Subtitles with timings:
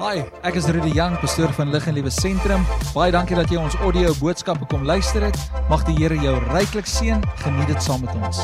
[0.00, 2.62] Hi, ek is Rudy Jang, pastoor van Lig en Liewe Sentrum.
[2.94, 5.36] Baie dankie dat jy ons audio boodskappe kom luister het.
[5.68, 7.20] Mag die Here jou ryklik seën.
[7.42, 8.40] Geniet dit saam met ons.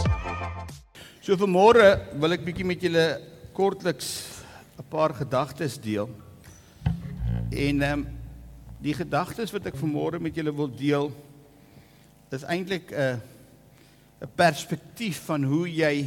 [1.25, 3.07] So vanmôre wil ek bietjie met julle
[3.57, 4.29] kortliks
[4.77, 6.13] 'n paar gedagtes deel.
[7.49, 8.07] En ehm um,
[8.85, 11.09] die gedagtes wat ek vanmôre met julle wil deel
[12.37, 13.17] is eintlik 'n
[14.21, 16.05] 'n perspektief van hoe jy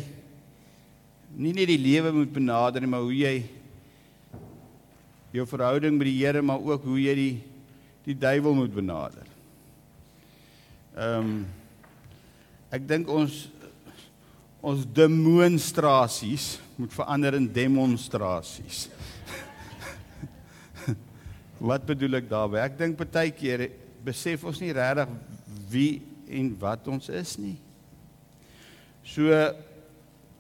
[1.33, 3.58] nie net die lewe moet benader nie, maar hoe jy
[5.35, 7.35] jou verhouding met die Here maar ook hoe jy die
[8.09, 9.25] die duiwel moet benader.
[10.97, 11.39] Ehm um,
[12.69, 13.47] ek dink ons
[14.61, 18.87] ons demonstrasies moet verander in demonstrasies.
[21.69, 22.63] wat bedoel ek daarmee?
[22.63, 23.67] Ek dink baie keer
[24.05, 25.11] besef ons nie regtig
[25.69, 27.57] wie en wat ons is nie.
[29.03, 29.33] So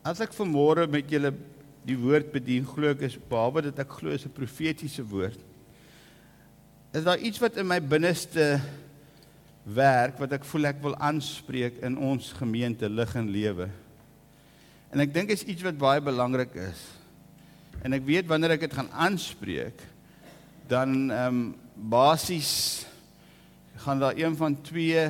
[0.05, 1.33] as ek vanmôre met julle
[1.87, 5.39] die woord bedien glo ek is behalwe dat ek glo is 'n profetiese woord.
[6.93, 8.61] Is daar iets wat in my binneste
[9.63, 13.69] werk wat ek voel ek wil aanspreek in ons gemeente lig en lewe.
[14.91, 16.81] En ek dink is iets wat baie belangrik is.
[17.83, 19.79] En ek weet wanneer ek dit gaan aanspreek
[20.67, 22.85] dan ehm um, basies
[23.79, 25.07] gaan daar een van twee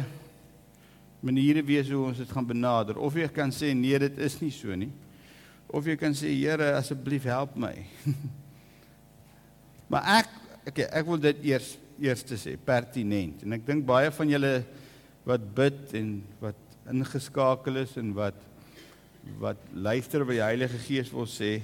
[1.20, 2.98] maniere wees hoe ons dit gaan benader.
[2.98, 4.92] Of jy kan sê nee, dit is nie so nie
[5.70, 7.76] of jy kan sê Here asseblief help my.
[9.92, 10.36] maar ek
[10.70, 14.54] okay, ek wil dit eers eers te sê pertinent en ek dink baie van julle
[15.28, 18.38] wat bid en wat ingeskakel is en wat
[19.42, 21.60] wat luister by die Heilige Gees wil sê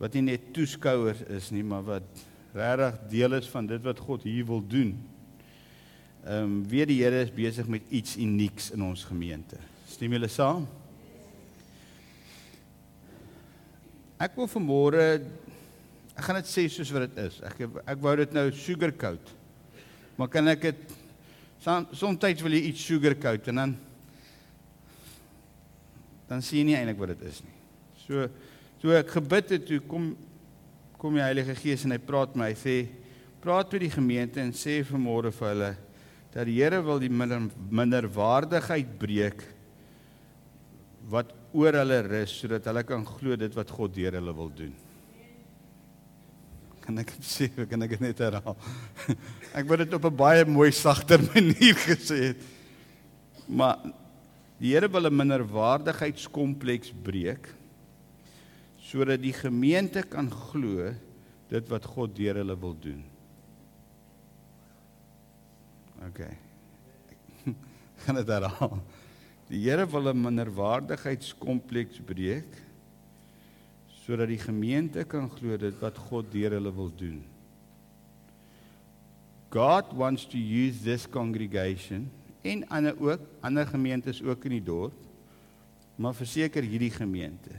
[0.00, 2.26] wat nie net toeskouers is nie maar wat
[2.56, 4.96] regtig deel is van dit wat God hier wil doen.
[6.24, 9.56] Ehm um, weet die Here is besig met iets unieks in ons gemeente.
[9.88, 10.66] Stem julle saam?
[14.20, 15.04] Ek wil vanmôre
[16.12, 17.38] ek gaan dit sê soos wat dit is.
[17.40, 19.30] Ek ek wou dit nou sugarcoat.
[20.18, 20.96] Maar kan ek dit
[21.64, 23.72] soms wil jy iets sugarcoat en dan
[26.28, 27.56] dan sien jy nie eintlik wat dit is nie.
[28.04, 28.28] So
[28.82, 30.12] so ek gebid het toe kom
[31.00, 32.50] kom die Heilige Gees en hy praat met my.
[32.52, 32.76] Hy sê
[33.40, 35.72] praat met die gemeente en sê vanmôre vir hulle
[36.34, 39.46] dat die Here wil die minder minderwaardigheid breek
[41.10, 44.72] wat oor hulle rus sodat hulle kan glo dit wat God deur hulle wil doen.
[46.80, 48.56] Kan ek sê, kan ek net herhaal?
[49.58, 52.44] Ek wou dit op 'n baie mooi sagter manier gesê het.
[53.46, 53.82] Maar
[54.58, 57.54] die Here wil 'n minderwaardigheidskompleks breek
[58.90, 60.90] sodat die gemeente kan glo
[61.50, 63.04] dit wat God deur hulle wil doen.
[66.08, 66.20] OK.
[68.04, 68.80] Kan dit herhaal?
[69.50, 72.50] Die Here wil 'n minderwaardigheidskompleks breek
[74.04, 77.24] sodat die gemeente kan glo dit wat God deur hulle wil doen.
[79.50, 82.10] God wants to use this congregation
[82.42, 84.94] en ander ook ander gemeentes ook in die dorp
[85.96, 87.58] maar verseker hierdie gemeente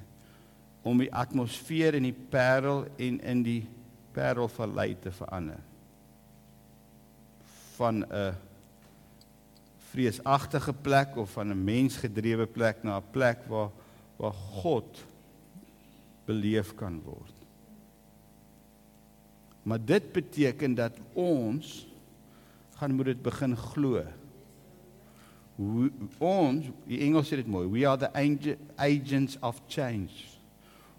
[0.82, 3.68] om die atmosfeer in die Parel en in die
[4.16, 5.60] Parelvallei te verander
[7.76, 8.51] van 'n
[9.92, 13.72] vreesagtige plek of van 'n mensgedrewe plek na 'n plek waar
[14.22, 15.02] waar God
[16.26, 17.34] beleef kan word.
[19.66, 21.88] Maar dit beteken dat ons
[22.78, 24.04] gaan moet dit begin glo.
[26.18, 28.10] Ons, die Engels sê dit mooi, we are the
[28.78, 30.30] agents of change.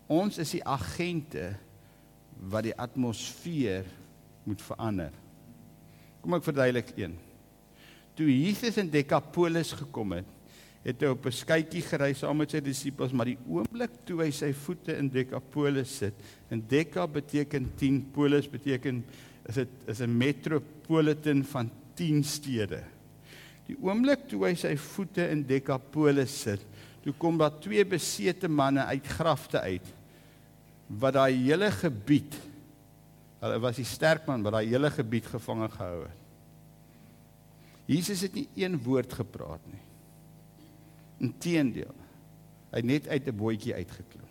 [0.06, 1.54] Ons is die agente
[2.50, 3.86] wat die atmosfeer
[4.46, 5.14] moet verander.
[6.22, 7.18] Kom ek verduidelik een
[8.22, 10.28] toe Jesus in Decapolis gekom het,
[10.82, 14.30] het hy op 'n skytjie gery saam met sy disippels, maar die oomblik toe hy
[14.30, 16.14] sy voete in Decapolis sit,
[16.50, 19.04] en Deca beteken 10, polis beteken
[19.48, 22.82] is dit is 'n metropolitan van 10 stede.
[23.66, 26.60] Die oomblik toe hy sy voete in Decapolis sit,
[27.02, 29.86] toe kom daar twee besete manne uit grafte uit
[30.88, 32.34] wat daai hele gebied
[33.40, 36.21] hulle was die sterk man wat daai hele gebied gevange gehou het.
[37.86, 39.82] Jesus het nie een woord gepraat nie.
[41.28, 41.94] Inteendeel.
[42.70, 44.28] Hy het net uit 'n bootjie uitgeklim.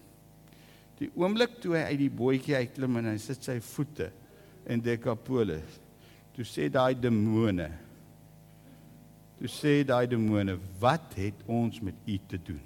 [0.98, 4.12] Die oomblik toe hy uit die bootjie uitklim en hy sit sy voete
[4.65, 5.80] in Decapolis,
[6.33, 7.69] toe sê daai demone
[9.42, 12.62] Toe sê daai demone, "Wat het ons met u te doen?"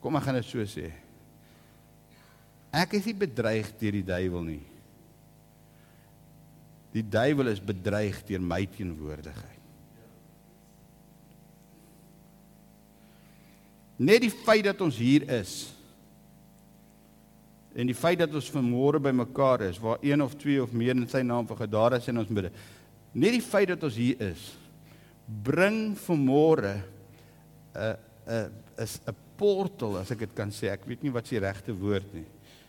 [0.00, 0.92] Kom ek gaan dit so sê.
[2.72, 4.62] Ek is nie bedreig deur die duiwel nie.
[6.96, 9.62] Die duiwel is bedreig deur my teenwoordigheid.
[13.96, 15.76] Net die feit dat ons hier is
[17.76, 21.04] En die feit dat ons vanmôre bymekaar is waar een of twee of meer in
[21.12, 22.48] sy naam vergader is in ons midde.
[23.12, 24.46] Net die feit dat ons hier is
[25.44, 26.72] bring vanmôre
[27.76, 27.96] 'n
[28.26, 30.72] 'n is 'n portal as ek dit kan sê.
[30.72, 32.24] Ek weet nie wat se regte woord nie.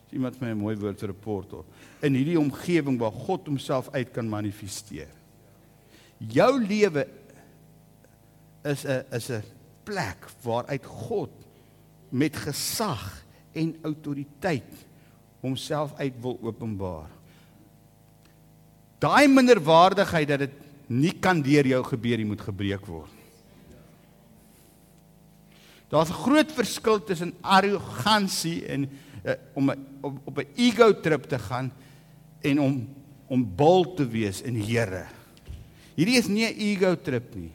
[0.08, 1.66] As iemand my 'n mooi woord vir 'n portal
[2.02, 5.12] in hierdie omgewing waar God homself uit kan manifesteer.
[6.18, 7.08] Jou lewe
[8.64, 9.44] is 'n is 'n
[9.84, 11.32] plek waaruit God
[12.10, 14.86] met gesag en autoriteit
[15.42, 17.10] homself uit wil openbaar.
[19.00, 20.56] Daai minderwaardigheid dat dit
[20.88, 23.12] nie kan deur jou gebeur, jy moet gebreek word.
[25.90, 28.90] Daar's 'n groot verskil tussen arrogansie en
[29.54, 29.72] om
[30.02, 31.72] op, op 'n ego trip te gaan
[32.42, 32.88] en om
[33.28, 35.06] om bul te wees in die Here.
[35.96, 37.52] Hierdie is nie 'n ego trip nie.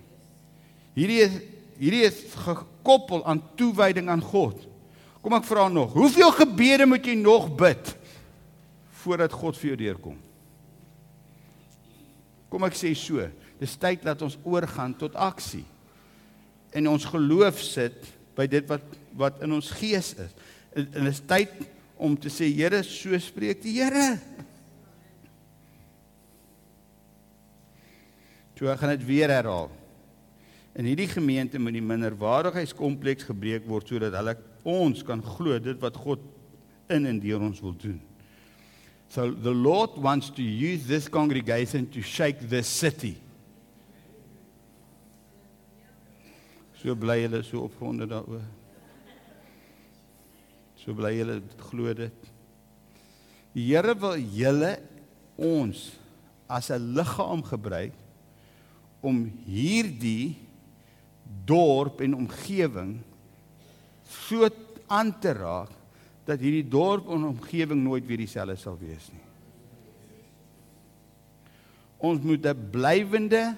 [0.95, 1.33] Hierdie is
[1.79, 4.69] hierdie is gekoppel aan toewyding aan God.
[5.23, 7.97] Kom ek vra nog, hoeveel gebede moet jy nog bid
[9.03, 10.17] voordat God vir jou deurkom?
[12.49, 13.25] Kom ek sê so,
[13.59, 15.65] dis tyd dat ons oorgaan tot aksie.
[16.73, 18.83] En ons geloof sit by dit wat
[19.13, 20.31] wat in ons gees is.
[20.73, 21.53] En dit is tyd
[21.97, 24.17] om te sê Here, so spreek die Here.
[28.63, 29.73] So ek gaan dit weer herhaal.
[30.79, 35.99] In hierdie gemeente moet die minderwaardigheidskompleks gebreek word sodat hulle ons kan glo dit wat
[35.99, 36.23] God
[36.93, 37.99] in en deur ons wil doen.
[39.11, 43.17] So the Lord wants to use this congregation to shake this city.
[46.81, 48.47] So bly hulle so opgewonde daaroor.
[50.83, 51.39] So bly hulle
[51.71, 52.31] glo dit.
[53.55, 54.73] Die Here wil julle
[55.39, 55.93] ons
[56.49, 57.95] as 'n liggaam gebruik
[59.01, 60.37] om hierdie
[61.47, 63.01] dorp en omgewing
[64.05, 64.49] so
[64.87, 65.71] aan te raak
[66.25, 69.27] dat hierdie dorp en omgewing nooit weer dieselfde sal wees nie.
[71.99, 73.57] Ons moet 'n blywende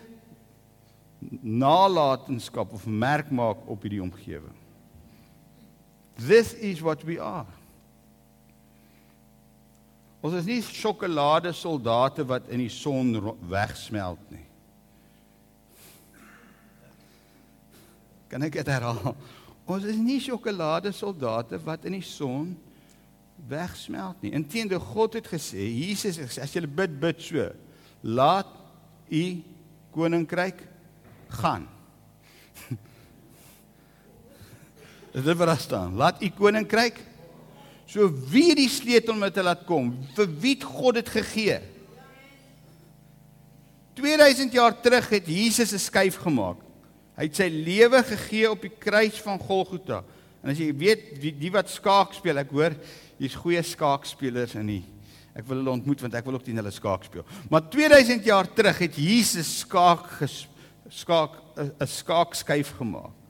[1.41, 4.64] nalatenskap of merk maak op hierdie omgewing.
[6.17, 7.47] This is what we are.
[10.25, 13.13] Ons is nie sjokolade soldate wat in die son
[13.51, 14.47] wegsmelt nie.
[18.33, 19.13] Kan ek dit herhaal?
[19.69, 22.55] Ons is nie sjokolade soldate wat in die son
[23.51, 24.33] wegsmelt nie.
[24.37, 27.51] Inteendeel God het gesê, Jesus het gesê as jy bid bid so,
[28.01, 28.49] laat
[29.13, 29.25] u
[29.93, 30.65] koninkryk
[31.43, 31.69] gaan.
[35.15, 35.95] Dit is wat staan.
[35.95, 36.99] Laat u koninkryk
[37.87, 41.59] so wie die sleutel met te laat kom, vir wie God dit gegee.
[43.95, 46.57] 2000 jaar terug het Jesus 'n skuif gemaak.
[47.17, 50.03] Hy het sy lewe gegee op die kruis van Golgotha.
[50.43, 52.75] En as jy weet die, die wat skaak speel, ek hoor
[53.19, 54.85] hier's goeie skaakspelers in die
[55.35, 57.25] ek wil hulle ontmoet want ek wil ook teen hulle skaak speel.
[57.51, 60.07] Maar 2000 jaar terug het Jesus skaak
[60.89, 63.24] skaak 'n skaakskyf gemaak.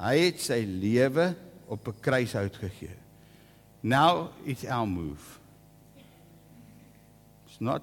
[0.00, 1.34] Hy het sy lewe
[1.68, 2.96] op 'n kruis uitgegee.
[3.82, 5.38] Now it's our move.
[7.46, 7.82] It's not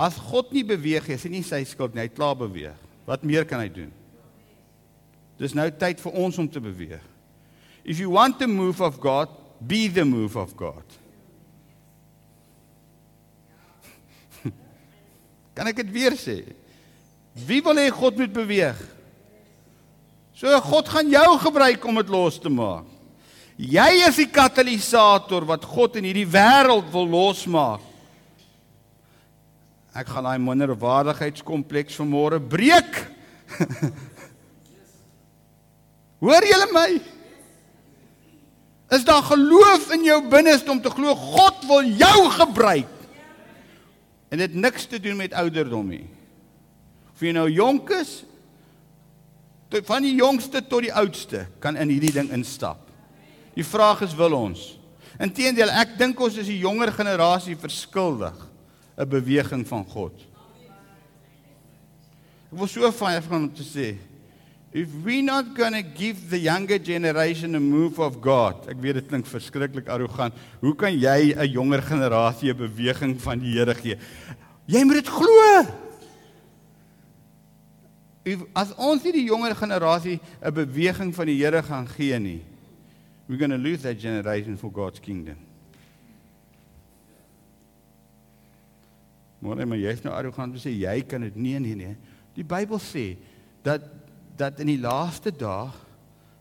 [0.00, 2.78] As God nie beweeg nie, is dit nie sy skuld nie, hy het klaar beweeg.
[3.06, 3.92] Wat meer kan hy doen?
[5.38, 7.02] Dis nou tyd vir ons om te beweeg.
[7.84, 9.28] If you want the move of God,
[9.60, 10.98] be the move of God.
[15.56, 16.40] kan ek dit weer sê?
[17.46, 18.80] Wie wil hê God moet beweeg?
[20.34, 22.88] So God gaan jou gebruik om dit los te maak.
[23.54, 27.84] Jy is die katalisator wat God in hierdie wêreld wil losmaak.
[29.94, 32.98] Ek gaan daai minderwaardigheidskompleks vanmôre breek.
[36.24, 36.88] Hoor julle my?
[38.98, 42.90] Is daar geloof in jou binneste om te glo God wil jou gebruik?
[44.34, 46.08] En dit niks te doen met ouderdom nie.
[47.14, 48.24] Of jy nou jonk is,
[49.68, 52.80] tot van die jongste tot die oudste kan in hierdie ding instap.
[53.54, 54.78] Die vraag is wil ons?
[55.22, 58.34] Inteendeel, ek dink ons is die jonger generasie verskuldig
[58.98, 60.14] 'n beweging van God.
[62.52, 63.96] Ek wil so baie van te sê.
[64.74, 68.66] If we not going to give the younger generation a move of God.
[68.66, 70.34] Ek weet dit klink verskriklik arrogant.
[70.60, 73.96] Hoe kan jy 'n jonger generasie 'n beweging van die Here gee?
[74.66, 75.83] Jy moet dit glo.
[78.56, 82.42] As ons nie die jonger generasie 'n beweging van die Here gaan gee nie,
[83.26, 85.36] we're going to lose that generation for God's kingdom.
[89.38, 91.96] Maar nee, maar jy's nou arrogant om sê jy kan dit nee nee nee.
[92.34, 93.16] Die Bybel sê
[93.62, 93.84] dat
[94.36, 95.68] dat in die laaste dae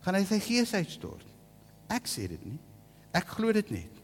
[0.06, 1.26] gaan hy sy gees uitstort.
[1.92, 2.60] Ek sê dit nie.
[3.14, 4.00] Ek glo dit net.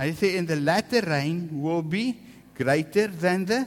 [0.00, 2.16] Hy sê in the latter rain will be
[2.56, 3.60] greater than the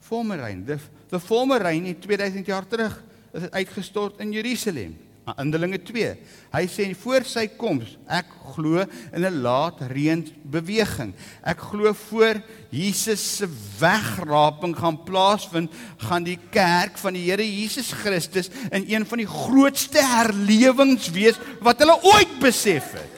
[0.00, 0.64] former rain.
[0.64, 0.80] The,
[1.14, 2.98] the former rain in 2000 jaar terug
[3.34, 4.94] is dit uitgestort in Jerusalem.
[5.24, 6.08] Handelinge 2.
[6.52, 11.14] Hy sê voor sy koms, ek glo in 'n laat reën beweging.
[11.42, 13.48] Ek glo voor Jesus se
[13.80, 19.26] wegraping gaan plaasvind, gaan die kerk van die Here Jesus Christus in een van die
[19.26, 23.12] grootste herlewings wees wat hulle ooit besef het.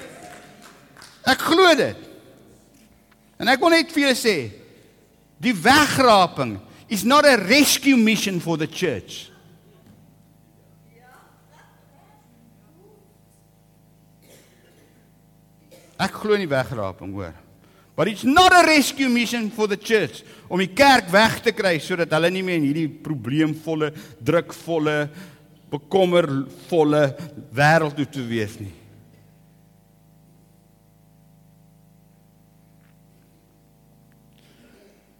[1.26, 1.96] Ek glo dit.
[3.38, 4.50] En ek wil net vir julle sê,
[5.42, 9.30] die wegraping is not a rescue mission for the church.
[15.96, 17.34] Ek glo in die wegraping, hoor.
[17.96, 20.20] But it's not a rescue mission for the church
[20.52, 23.88] om die kerk weg te kry sodat hulle nie meer in hierdie probleemvolle,
[24.20, 24.98] drukvolle,
[25.72, 27.06] bekommervolle
[27.56, 28.74] wêreld toe te wees nie.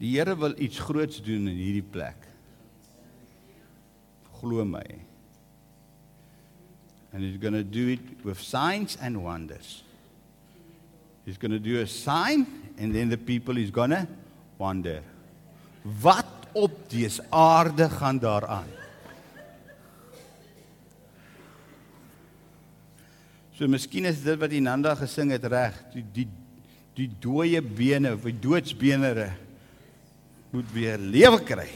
[0.01, 2.27] Die Here wil iets groots doen in hierdie plek.
[4.41, 4.85] Glo my.
[7.13, 9.83] And he's going to do it with signs and wonders.
[11.25, 12.47] He's going to do a sign
[12.79, 14.07] and then the people is going to
[14.59, 15.03] wonder.
[15.83, 18.69] Wat op dese aarde gaan daaraan?
[23.57, 26.29] So miskien is dit wat Inanda gesing het reg, die die
[26.97, 29.31] die dooie bene of die doodsbenere
[30.57, 31.69] moet weer lewe kry.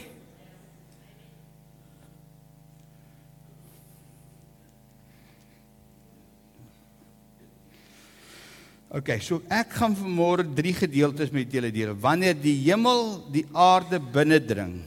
[8.91, 11.93] OK, so ek gaan vanmôre drie gedeeltes met julle deel.
[11.95, 14.81] Wanneer die hemel die aarde binnendring,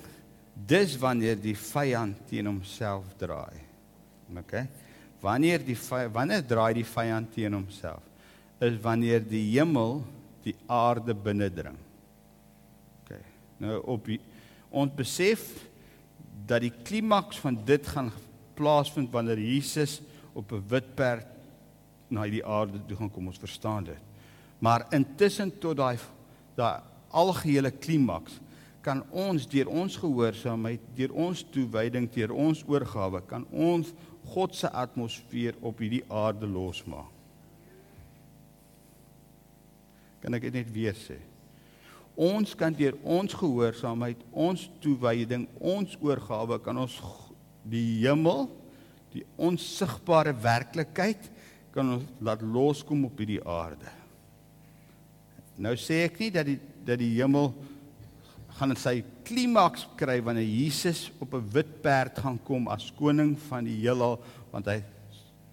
[0.69, 3.63] dis wanneer die vyand teen homself draai.
[4.37, 4.59] OK.
[5.25, 5.79] Wanneer die
[6.13, 8.05] wanneer draai die vyand teen homself?
[8.61, 10.03] Is wanneer die hemel
[10.45, 11.81] die aarde binnendring.
[13.65, 14.21] Nou op die,
[14.75, 15.47] ons besef
[16.45, 18.11] dat die klimaks van dit gaan
[18.59, 20.01] plaasvind wanneer Jesus
[20.35, 21.27] op 'n wit perd
[22.09, 24.03] na die aarde toe gaan kom ons verstaan dit.
[24.59, 25.99] Maar intussen tot daai
[26.55, 28.41] daai algehele klimaks
[28.83, 33.93] kan ons deur ons gehoorsaamheid, deur ons toewyding, deur ons oorgawe kan ons
[34.25, 37.11] God se atmosfeer op hierdie aarde losmaak.
[40.21, 41.19] Kan ek dit net weer sê?
[42.15, 46.95] Ons kan deur ons gehoorsaamheid, ons toewyding, ons oorgawe kan ons
[47.67, 48.47] die hemel,
[49.15, 51.31] die onsigbare werklikheid
[51.75, 53.91] kan ons laat loskom op hierdie aarde.
[55.59, 57.49] Nou sê ek nie dat die dat die hemel
[58.59, 63.65] gaan sy klimaks kry wanneer Jesus op 'n wit perd gaan kom as koning van
[63.65, 64.21] die heelal
[64.53, 64.83] want hy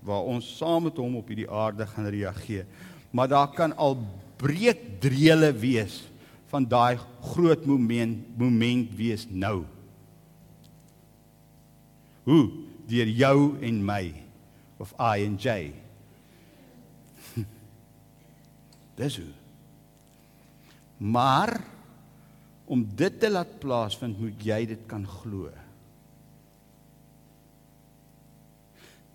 [0.04, 2.66] waar ons saam met hom op hierdie aarde gaan reageer.
[3.12, 3.98] Maar daar kan al
[4.38, 6.11] breekdrele wees
[6.52, 7.00] van daai
[7.34, 9.64] groot moment moment wees nou.
[12.28, 12.44] Hoe
[12.92, 14.14] deur jou en my
[14.84, 15.72] of I and J
[19.00, 19.32] Dis hoe.
[21.02, 21.56] Maar
[22.72, 25.50] om dit te laat plaasvind, moet jy dit kan glo.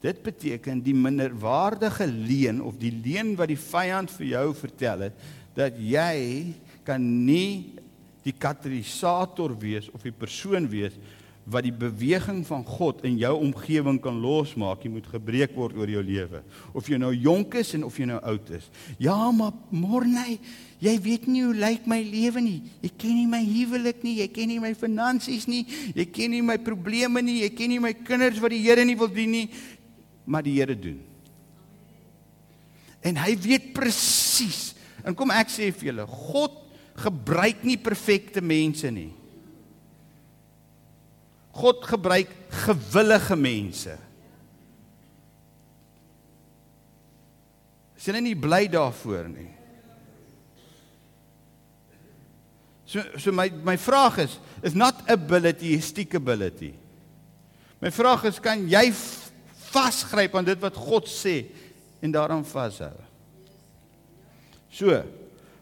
[0.05, 5.25] Dit beteken die minderwaardige leuen of die leuen wat die vyand vir jou vertel het
[5.57, 6.53] dat jy
[6.87, 7.77] kan nie
[8.27, 10.97] die katalisator wees of die persoon wees
[11.47, 15.91] wat die beweging van God in jou omgewing kan losmaak, jy moet gebreek word oor
[15.91, 16.41] jou lewe.
[16.75, 18.67] Of jy nou jonk is en of jy nou oud is.
[18.99, 20.41] Ja, maar Morney,
[20.83, 22.57] jy weet nie hoe lyk my lewe nie.
[22.83, 25.63] Jy ken nie my huwelik nie, jy ken nie my finansies nie,
[25.95, 28.99] jy ken nie my probleme nie, jy ken nie my kinders wat die Here nie
[28.99, 29.47] wil dien nie,
[30.27, 30.99] maar die Here doen.
[33.07, 34.73] En hy weet presies.
[35.07, 36.66] En kom ek sê vir julle, God
[36.97, 39.13] gebruik nie perfekte mense nie.
[41.57, 42.33] God gebruik
[42.67, 43.97] gewillige mense.
[47.97, 49.51] Is jy nie bly daarvoor nie?
[52.87, 56.75] So so my my vraag is is not ability is stickability.
[57.83, 58.93] My vraag is kan jy
[59.73, 61.41] vasgryp aan dit wat God sê
[62.01, 62.95] en daaraan vashou?
[64.71, 65.03] So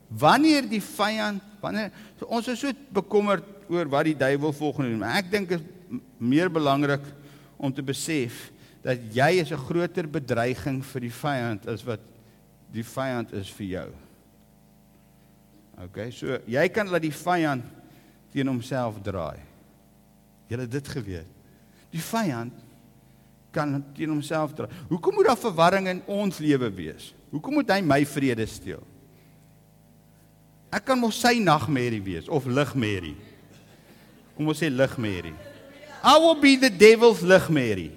[0.08, 5.00] wanneer die vyand wanneer so, ons is so bekommerd oor wat die duiwel volgende doen,
[5.00, 5.62] maar ek dink is
[6.18, 7.04] meer belangrik
[7.56, 8.50] om te besef
[8.84, 12.00] dat jy is 'n groter bedreiging vir die vyand as wat
[12.72, 13.90] die vyand is vir jou.
[15.84, 17.64] OK, so jy kan laat die vyand
[18.32, 19.40] teen homself draai.
[20.48, 21.26] Jy het dit geweet.
[21.90, 22.52] Die vyand
[23.54, 24.70] kan teen homself draai.
[24.88, 27.14] Hoekom moet daar verwarring in ons lewe wees?
[27.30, 28.82] Hoekom moet hy my vrede steel?
[30.74, 33.14] Ek kan mos sy nagmerrie wees of ligmerrie.
[34.34, 35.34] Kom ons sê ligmerrie.
[36.02, 37.92] I will be the devil's ligmerrie.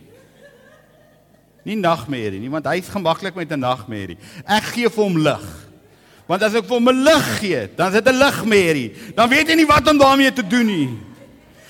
[1.67, 4.17] Nie nagmerrie nie, want hy's gemaklik met 'n nagmerrie.
[4.45, 5.47] Ek gee vir hom lig.
[6.27, 8.93] Want as ek vir hom 'n lig gee, dan is dit 'n ligmerrie.
[9.15, 10.89] Dan weet hy nie wat om daarmee te doen nie.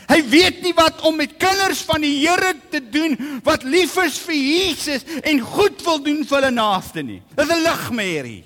[0.07, 4.17] Hy weet nie wat om met kinders van die Here te doen wat lief is
[4.19, 7.21] vir Jesus en goed wil doen vir hulle naaste nie.
[7.35, 8.43] Dis 'n ligmerrie.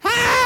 [0.00, 0.37] Ha!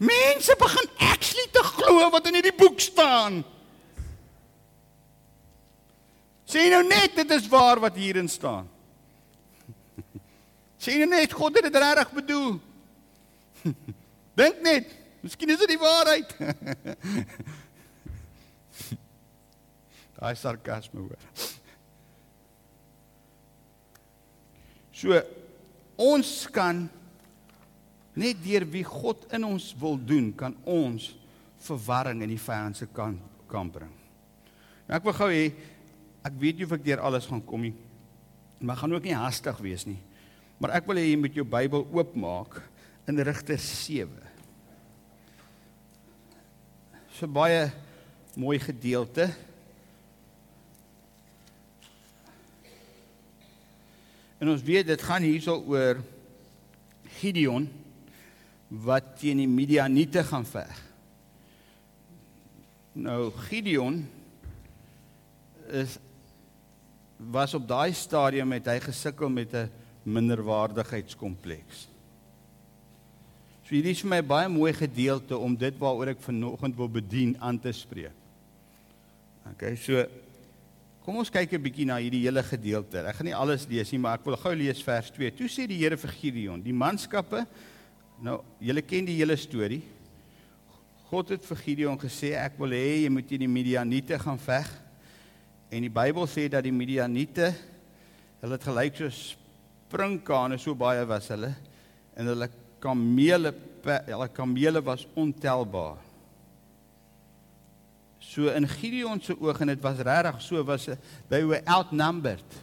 [0.00, 3.42] Mense begin actually te glo wat in hierdie boek staan.
[6.48, 8.64] Sê nou net dit is waar wat hierin staan.
[10.82, 12.56] Sê nou net God het dit regtig bedoel.
[14.40, 14.88] Dink net,
[15.20, 16.32] miskien is dit die waarheid.
[20.16, 21.20] Daai sarkasme hoor.
[24.96, 25.20] So
[26.00, 26.86] ons kan
[28.18, 31.12] net deur wie God in ons wil doen, kan ons
[31.64, 33.18] verwarring in die vyand se kan
[33.50, 33.90] kan bring.
[34.86, 35.46] Nou ek wil gou hê
[36.26, 37.74] ek weet nie of ek deur alles gaan kom nie.
[38.60, 39.98] Maar gaan ook nie haastig wees nie.
[40.60, 42.60] Maar ek wil hê jy moet jou Bybel oopmaak
[43.10, 44.12] in Rigters 7.
[47.16, 47.70] So baie
[48.38, 49.26] mooi gedeelte.
[54.40, 55.98] En ons weet dit gaan hierso oor
[57.18, 57.66] Gideon
[58.70, 60.76] wat teen die Midianiete gaan veg.
[62.94, 64.04] Nou Gideon
[65.70, 65.98] is
[67.20, 69.70] was op daai stadium met hy gesukkel met 'n
[70.02, 71.88] minderwaardigheidskompleks.
[73.62, 77.36] So hierdie is vir my baie mooi gedeelte om dit waaroor ek vanoggend wil bedien
[77.40, 78.16] aan te spreek.
[79.52, 80.06] Okay, so
[81.04, 82.98] kom ons kyk 'n bietjie na hierdie hele gedeelte.
[83.06, 85.30] Ek gaan nie alles lees nie, maar ek wil gou lees vers 2.
[85.30, 87.46] Toe sê die Here vir Gideon: "Die manskappe
[88.20, 89.80] Nou, julle ken die hele storie.
[91.08, 94.68] God het vir Gideon gesê ek wil hê jy moet teen die Midianiete gaan veg.
[95.72, 97.48] En die Bybel sê dat die Midianiete
[98.42, 101.50] hulle het gelyk so sprinkane so baie was hulle
[102.16, 103.54] en hulle kamele
[103.88, 105.98] hulle kamele was ontelbaar.
[108.20, 110.90] So in Gideon se oë en dit was regtig so was
[111.32, 112.58] they were outnumbered.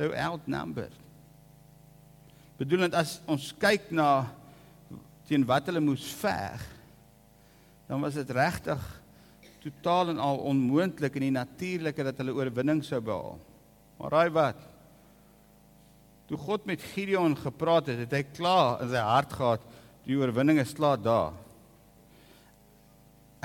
[0.00, 0.96] They were outnumbered
[2.56, 4.26] bedoelend as ons kyk na
[5.28, 6.62] teen wat hulle moes veg
[7.86, 8.82] dan was dit regtig
[9.66, 13.38] totaal en al onmoontlik in die natuurlike dat hulle oorwinning sou behaal.
[13.98, 14.60] Maar raai wat?
[16.26, 19.66] Toe God met Gideon gepraat het, het hy klaar in sy hart gehad
[20.06, 21.34] die oorwinning is klaar daar.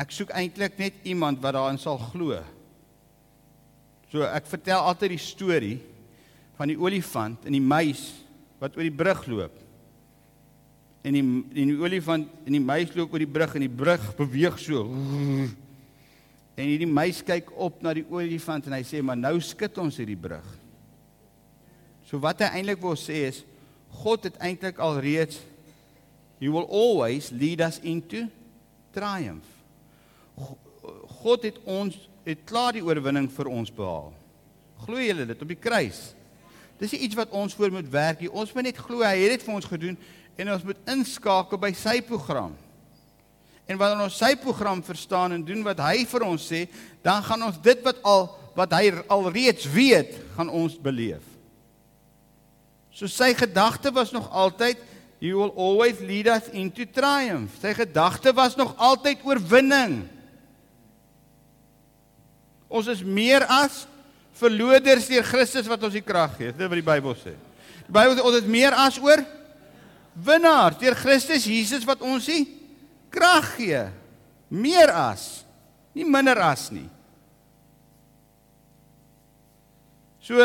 [0.01, 2.37] Ek soek eintlik net iemand wat daarin sal glo.
[4.11, 5.77] So ek vertel altyd die storie
[6.57, 8.03] van die olifant en die muis
[8.61, 9.57] wat oor die brug loop.
[11.01, 14.03] En die en die olifant en die muis loop oor die brug en die brug
[14.19, 14.85] beweeg so.
[16.59, 19.97] En hierdie muis kyk op na die olifant en hy sê maar nou skud ons
[19.97, 20.45] hierdie brug.
[22.05, 23.41] So wat hy eintlik wil sê is
[24.03, 25.41] God het eintlik al reeds
[26.41, 28.27] he will always lead us into
[28.93, 29.47] triumph.
[31.21, 34.11] God het ons het klaar die oorwinning vir ons behaal.
[34.85, 36.11] Glo julle dit op die kruis?
[36.81, 38.25] Dis iets wat ons voor moet werk.
[38.33, 39.97] Ons moet net glo hy het dit vir ons gedoen
[40.41, 42.55] en ons moet inskakel by sy program.
[43.69, 46.65] En wanneer ons sy program verstaan en doen wat hy vir ons sê,
[47.05, 51.23] dan gaan ons dit wat al wat hy alreeds weet, gaan ons beleef.
[52.91, 54.81] So sy gedagte was nog altyd
[55.21, 57.53] he will always lead us into triumph.
[57.61, 60.01] Sy gedagte was nog altyd oorwinning.
[62.67, 63.85] Ons is meer as
[64.41, 66.51] verloders deur Christus wat ons die krag gee.
[66.53, 67.35] Dit wat die Bybel sê.
[67.87, 69.23] Die Bybel sê ons is meer as oor
[70.25, 72.43] winnaars deur Christus Jesus wat ons die
[73.13, 73.85] krag gee.
[74.51, 75.45] Meer as,
[75.95, 76.89] nie minder as nie.
[80.21, 80.37] So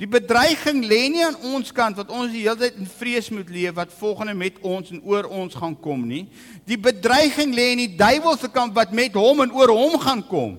[0.00, 3.50] die bedreiging lê nie aan ons kant wat ons die hele tyd in vrees moet
[3.52, 6.24] leef wat volgende met ons en oor ons gaan kom nie.
[6.66, 10.56] Die bedreiging lê in die duiwelse kant wat met hom en oor hom gaan kom.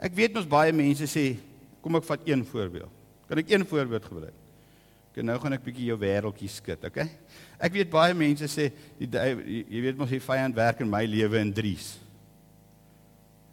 [0.00, 1.34] Ek weet mos baie mense sê,
[1.84, 2.92] kom ek vat een voorbeeld.
[3.28, 4.36] Kan ek een voorbeeld gebruik?
[5.10, 7.08] Okay, nou gaan ek bietjie jou wêreldjie skud, okay?
[7.58, 8.68] Ek weet baie mense sê
[9.00, 11.96] die jy weet mos die vyand werk in my lewe in drie's.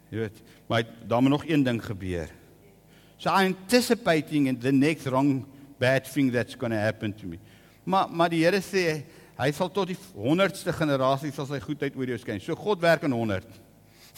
[0.08, 2.30] Jy weet, maar daar moet nog een ding gebeur.
[3.18, 5.44] So I anticipating in the next wrong
[5.78, 7.38] bad thing that's going to happen to me.
[7.84, 9.02] Maar maar die Here sê
[9.38, 12.40] hy sal tot die 100ste generasie sal sy goedheid oor jou skyn.
[12.40, 13.46] So God werk in 100.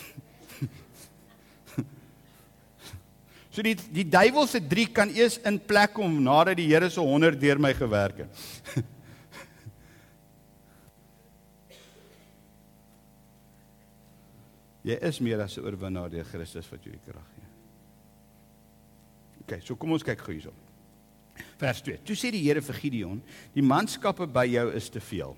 [3.61, 7.01] So die die duiwel se 3 kan eers in plek kom nadat die Here se
[7.05, 8.33] 100 deur my gewerk het.
[14.88, 17.49] Jy is meer as 'n oorwinnaar deur Christus wat jou die krag gee.
[19.42, 20.57] OK, so kom ons kyk gou hierop.
[21.61, 22.01] Vers 2.
[22.01, 23.20] Toe sê die Here vir Gideon:
[23.53, 25.37] "Die manskappe by jou is te veel."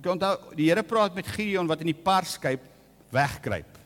[0.00, 2.64] Ek onthou die Here praat met Gideon wat in die parskyp
[3.12, 3.81] wegkruip.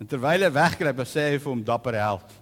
[0.00, 2.34] En terwyl hy wegkruip, sê hy vir hom dapper held.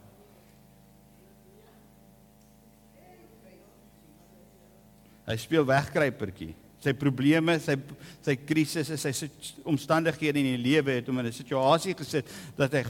[5.29, 6.53] Hy speel wegkruipertjie.
[6.83, 7.77] Sy probleme, sy
[8.25, 9.29] sy krisisse, sy, sy
[9.69, 12.85] omstandighede in die lewe het hom in 'n situasie gesit dat hy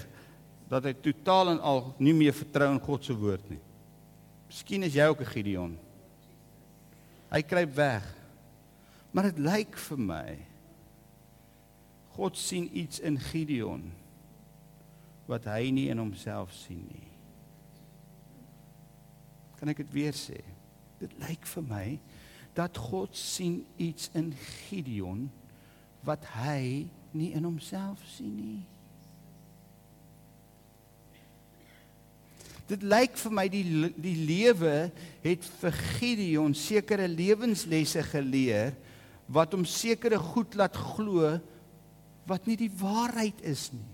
[0.72, 3.61] dat hy totaal en al nie meer vertrou in God se woord nie.
[4.48, 5.79] Miskien is jy ook 'n Gideon.
[7.31, 8.05] Hy kruip weg.
[9.12, 10.38] Maar dit lyk vir my
[12.16, 13.92] God sien iets in Gideon
[15.33, 17.09] wat hy nie in homself sien nie.
[19.61, 20.40] Kan ek dit weer sê?
[21.01, 21.87] Dit lyk vir my
[22.57, 24.33] dat God sien iets in
[24.68, 25.31] Gideon
[26.05, 28.61] wat hy nie in homself sien nie.
[32.68, 33.64] Dit lyk vir my die
[34.01, 34.77] die lewe
[35.25, 38.77] het vir Gideon sekere lewenslesse geleer
[39.33, 41.35] wat hom sekere goed laat glo
[42.29, 43.91] wat nie die waarheid is nie.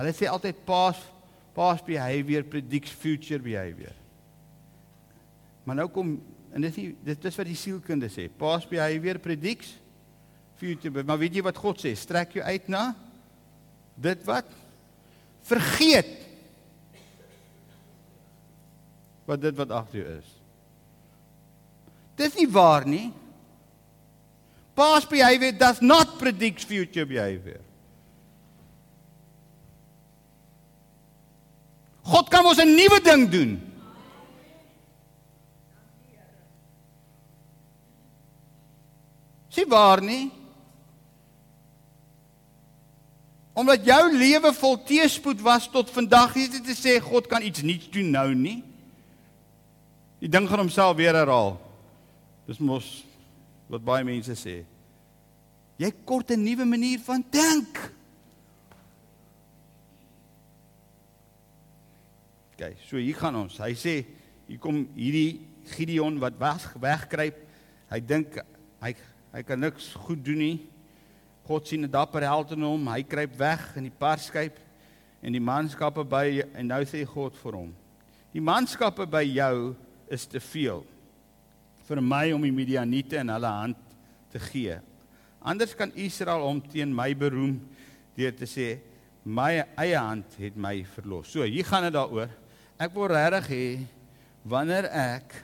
[0.00, 1.08] Hulle sê altyd past
[1.52, 3.92] past behavior predicts future behavior.
[5.66, 6.14] Maar nou kom
[6.54, 8.30] en dit is dit is wat die sielkunde sê.
[8.32, 9.74] Past behavior predicts
[10.56, 11.04] future.
[11.04, 11.92] Maar weet jy wat God sê?
[11.98, 12.94] Strek jou uit na
[14.00, 14.48] dit wat
[15.44, 16.16] vergeet
[19.28, 20.36] wat dit wat agter jou is.
[22.16, 23.10] Dis nie waar nie.
[24.74, 27.60] Past behavior does not predict future behavior.
[32.10, 33.52] God kan ons 'n nuwe ding doen.
[39.48, 40.30] Sien waar nie?
[43.52, 47.62] Omdat jou lewe vol teëspoed was tot vandag, is dit te sê God kan iets
[47.62, 48.62] nuuts doen nou nie.
[50.22, 51.58] Die ding gaan homself weer herhaal.
[52.46, 53.04] Dis mos
[53.70, 54.64] wat baie mense sê.
[55.76, 57.92] Jy kort 'n nuwe manier van dink.
[62.60, 63.54] Okay, so hier gaan ons.
[63.56, 63.92] Hy sê
[64.44, 67.36] hier kom hierdie Gideon wat weg wegkruip.
[67.88, 68.34] Hy dink
[68.84, 68.90] hy
[69.32, 70.58] hy kan niks goed doen nie.
[71.48, 72.84] God sien 'n dapper held in hom.
[72.92, 74.58] Hy kruip weg in die parskyp
[75.22, 77.72] en die manskappe by en nou sê God vir hom:
[78.34, 79.74] "Die manskappe by jou
[80.10, 80.84] is te veel
[81.88, 83.76] vir my om die Midianiete in hulle hand
[84.30, 84.76] te gee.
[85.40, 87.56] Anders kan Israel hom teen my beroem
[88.14, 88.80] deur te sê
[89.24, 92.28] my eie hand het my verlos." So, hier gaan dit daaroor.
[92.80, 93.64] Ek wil regtig hê
[94.48, 95.34] wanneer ek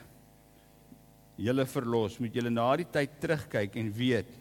[1.37, 4.31] julle verlos, moet julle na die tyd terugkyk en weet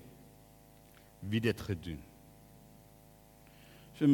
[1.21, 2.01] wie dit gedoen.
[3.99, 4.09] So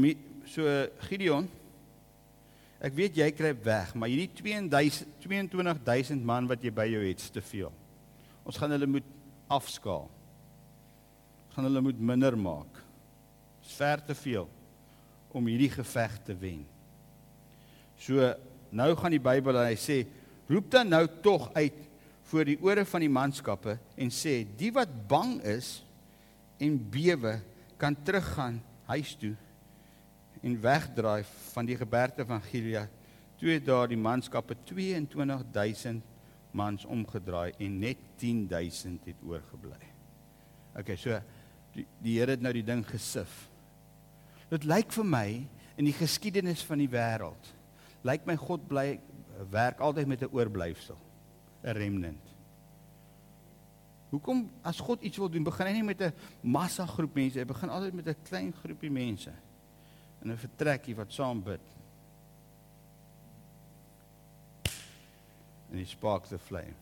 [0.51, 0.71] so
[1.07, 1.47] Gideon
[2.83, 7.21] Ek weet jy kry weg, maar hierdie 2000 22000 man wat jy by jou het,
[7.23, 7.71] is te veel.
[8.43, 9.07] Ons gaan hulle moet
[9.47, 10.09] afskaal.
[11.55, 12.81] Gaan hulle moet minder maak.
[13.61, 14.49] Dit is ver te veel
[15.31, 16.65] om hierdie geveg te wen.
[18.03, 18.33] So
[18.73, 20.03] nou gaan die Bybel en hy sê
[20.49, 21.79] roep dan nou tog uit
[22.31, 25.83] voor die ore van die manskappe en sê die wat bang is
[26.63, 27.37] en bewe
[27.81, 29.35] kan teruggaan huis toe
[30.43, 33.01] en wegdraai van die gebergte van Gilead
[33.39, 36.03] toe daar die manskappe 22000
[36.53, 39.89] mans omgedraai en net 10000 het oorgebly.
[40.79, 41.17] Okay, so
[41.75, 43.49] die, die Here het nou die ding gesif.
[44.53, 45.27] Dit lyk vir my
[45.81, 47.51] in die geskiedenis van die wêreld
[48.03, 49.01] lyk my God bly
[49.51, 50.99] werk altyd met 'n oorblyfsel,
[51.63, 52.27] 'n remnant.
[54.11, 57.45] Hoekom as God iets wil doen, begin hy nie met 'n massa groep mense, hy
[57.45, 59.33] begin altyd met 'n klein groepie mense
[60.23, 61.61] in 'n vertrekkie wat saam bid.
[65.71, 66.77] En hy spark the flame.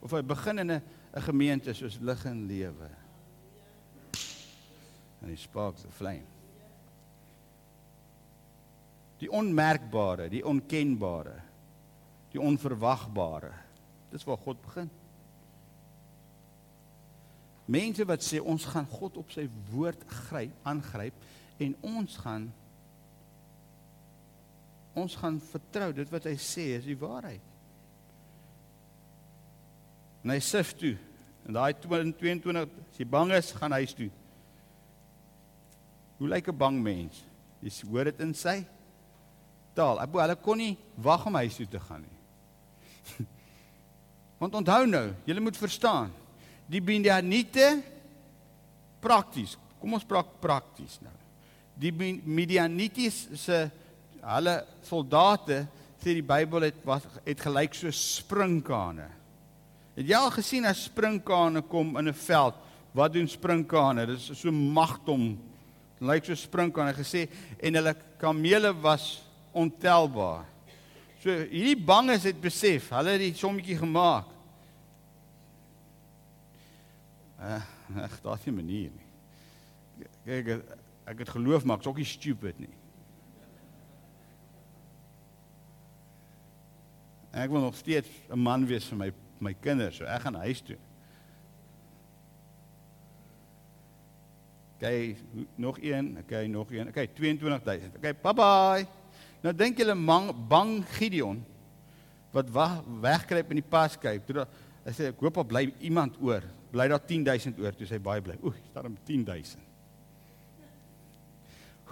[0.00, 2.90] Of hy begin in 'n 'n gemeente soos lig en lewe.
[5.22, 6.37] En hy spark the flame
[9.18, 11.34] die onmerkbare, die onkenbare,
[12.32, 13.52] die onverwagbare.
[14.12, 14.90] Dis waar God begin.
[17.68, 21.18] Mense wat sê ons gaan God op sy woord gryp, aangryp
[21.60, 22.48] en ons gaan
[24.98, 27.44] ons gaan vertrou dit wat hy sê is die waarheid.
[30.24, 30.96] En hy sif toe.
[31.46, 34.08] En daai 22 as jy bang is, gaan huis toe.
[36.18, 37.22] Hoe lyk 'n bang mens?
[37.62, 38.66] Jy hoor dit in sy
[39.78, 40.02] taal.
[40.02, 42.16] Abo, hulle kon nie wag om huis toe te gaan nie.
[44.40, 46.10] Want onthou nou, julle moet verstaan,
[46.68, 47.78] die Midianiete
[49.02, 49.56] prakties.
[49.78, 51.14] Kom ons praat prakties nou.
[51.78, 53.68] Die Midianites se
[54.18, 54.54] hulle
[54.86, 55.62] soldate
[55.98, 59.06] sê die Bybel het was het gelyk so sprinkane.
[59.98, 62.54] Het jy al gesien as sprinkane kom in 'n veld?
[62.94, 64.06] Wat doen sprinkane?
[64.06, 65.38] Dit is so magtom.
[66.00, 67.28] Lyk so sprinkane gesê
[67.60, 70.46] en hulle kamele was ontelbaar.
[71.22, 74.30] So hierdie banges het besef, hulle het die sommetjie gemaak.
[77.38, 77.62] Uh,
[78.04, 80.06] ag, daar's nie manier nie.
[80.26, 80.52] Kyk,
[81.08, 82.74] ek het geloof maar ek's ook nie stupid nie.
[87.38, 90.60] Ek wil nog steeds 'n man wees vir my my kinders, so ek gaan huis
[90.60, 90.78] toe.
[94.76, 95.16] Okay,
[95.54, 96.88] nog een, okay, nog een.
[96.88, 97.96] Okay, 22000.
[97.96, 98.97] Okay, bye bye.
[99.44, 99.94] Nou dink julle
[100.50, 101.42] bang Gideon
[102.34, 102.50] wat
[103.02, 104.26] wegkruip in die paskyp.
[104.26, 104.46] Toe
[104.84, 106.44] hy sê ek hoop op bly iemand oor.
[106.72, 108.36] Bly daar 10000 oor, toe sê hy baie bly.
[108.44, 109.62] Oeg, daarom 10000.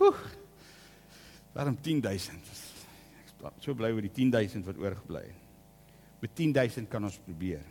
[0.00, 0.20] Oeg.
[1.56, 2.52] Daarom 10000.
[3.46, 5.42] Ek so bly oor die 10000 wat oorgebly het.
[6.20, 7.64] Met 10000 kan ons probeer.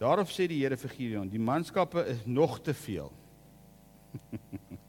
[0.00, 3.10] Daarop sê die Here vir Gideon, die manskappe is nog te veel.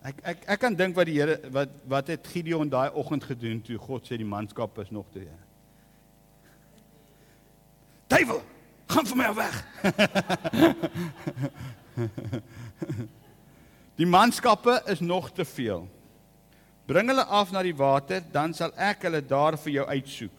[0.00, 3.60] Ek ek ek kan dink wat die Here wat wat het Gideon daai oggend gedoen
[3.60, 5.28] toe God sê die manskap is nog te.
[8.08, 8.42] Duiwel,
[8.88, 9.56] gaan vir my af weg.
[14.00, 15.84] die manskappe is nog te veel.
[16.88, 20.32] Bring hulle af na die water, dan sal ek hulle daar vir jou uitsoek.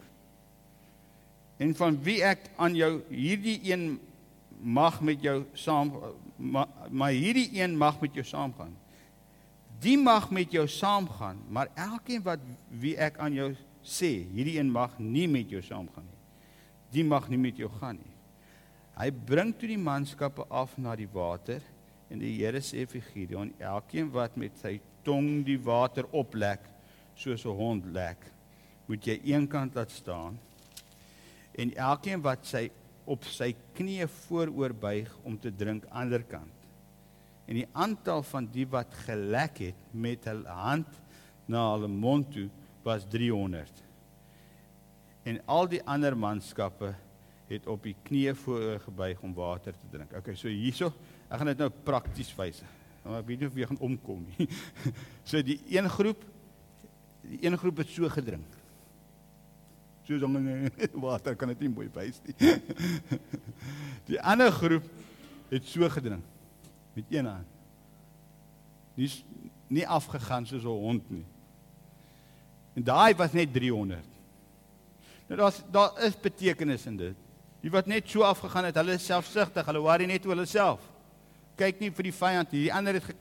[1.62, 4.00] En van wie ek aan jou hierdie een
[4.58, 5.92] mag met jou saam
[6.36, 8.81] maar, maar hierdie een mag met jou saamgaan
[9.82, 12.42] die mag met jou saamgaan, maar elkeen wat
[12.82, 13.50] wie ek aan jou
[13.82, 16.20] sê, hierdie een mag nie met jou saamgaan nie.
[16.92, 18.14] Die mag nie met jou gaan nie.
[18.94, 21.64] Hy bring toe die manskappe af na die water
[22.12, 26.68] en die Here sê vir Gideon, elkeen wat met sy tong die water oplek
[27.16, 28.20] soos 'n hond lek,
[28.86, 30.38] moet jy eenkant laat staan.
[31.58, 32.70] En elkeen wat sy
[33.06, 36.61] op sy knieë vooroor buig om te drink ander kant
[37.46, 41.00] en die aantal van die wat gelek het met hul hand
[41.50, 42.48] na hulle mond toe
[42.86, 43.82] was 300.
[45.26, 46.92] En al die ander manskappe
[47.50, 50.14] het op die knieë voor gebuig om water te drink.
[50.16, 50.90] Okay, so hierso,
[51.28, 52.62] ek gaan dit nou prakties wys.
[53.02, 54.48] Maar ek weet nie of jy gaan omkom nie.
[55.28, 56.24] So die een groep
[57.22, 58.58] die een groep het so gedrink.
[60.06, 60.30] So so
[61.06, 62.34] water kan dit nie mooi wys nie.
[64.10, 64.86] Die ander groep
[65.52, 66.31] het so gedrink
[66.92, 67.46] met een hand.
[68.94, 69.24] Dis
[69.72, 71.24] nie afgegaan soos 'n hond nie.
[72.74, 74.04] En daai was net 300.
[75.26, 77.16] Nou daar's daar is betekenis in dit.
[77.60, 80.80] Die wat net so afgegaan het, hulle is selfsugtig, hulle worry net oor hulle self.
[81.56, 82.64] Kyk nie vir die vyand nie.
[82.66, 83.14] Die ander het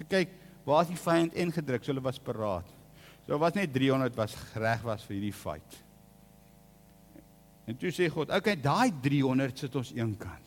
[0.00, 0.30] gekyk
[0.64, 2.68] waar is die vyand ingedruk, so hulle was paraat.
[3.26, 5.80] So was net 300 was reg was vir hierdie fight.
[7.64, 10.44] En toe sê God, "Oké, okay, daai 300 sit ons eenkant."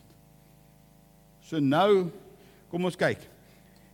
[1.40, 2.12] So nou
[2.68, 3.20] Kom ons kyk.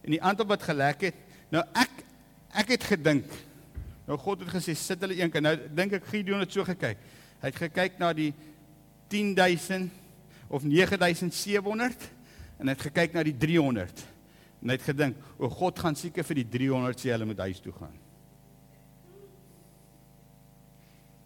[0.04, 1.20] En die aantal wat gelek het.
[1.52, 2.02] Nou ek
[2.54, 3.30] ek het gedink.
[4.06, 5.44] Nou God het gesê sit hulle een keer.
[5.44, 7.00] Nou dink ek Gideon het so gekyk.
[7.40, 8.32] Hy het gekyk na die
[9.12, 9.92] 10000
[10.48, 12.08] of 9700
[12.58, 14.04] en hy het gekyk na die 300.
[14.62, 17.60] En hy het gedink, "O God gaan seker vir die 300 sê hulle moet huis
[17.60, 17.92] toe gaan."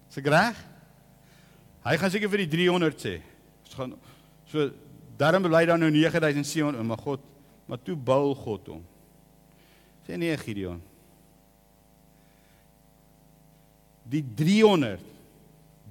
[0.09, 0.57] Se graag.
[1.85, 3.21] Hy gaan seker vir die 300 sê.
[3.65, 3.95] Ons gaan
[4.47, 4.71] so
[5.17, 7.21] daarom bly daar nou 9700, maar God
[7.69, 8.85] Maar toe bou God hom.
[10.09, 10.81] Sê nee Gideon.
[14.09, 15.05] Die 300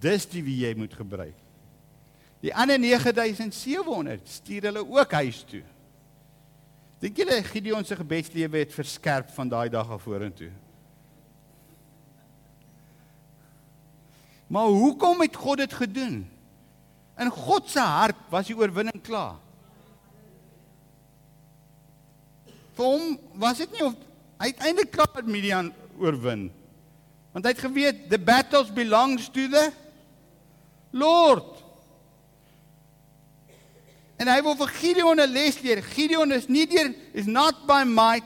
[0.01, 1.37] dis die wie jy moet gebruik.
[2.41, 5.63] Die ander 9700 stuur hulle ook huis toe.
[7.01, 10.49] Dink julle Gideon se gebedslewe het verskerp van daai dag af vorentoe?
[14.47, 16.23] Maar hoekom het God dit gedoen?
[17.17, 19.35] In God se hart was die oorwinning klaar.
[22.77, 23.95] Vir hom was dit nie of
[24.37, 26.47] hy uiteindelik klaar met Midian oorwin.
[27.33, 29.71] Want hy het geweet the battles belongs to the
[30.93, 31.57] Lord.
[34.17, 35.81] En hy wil vir Gideon 'n les leer.
[35.81, 38.25] Gideon is nie deur is not by might,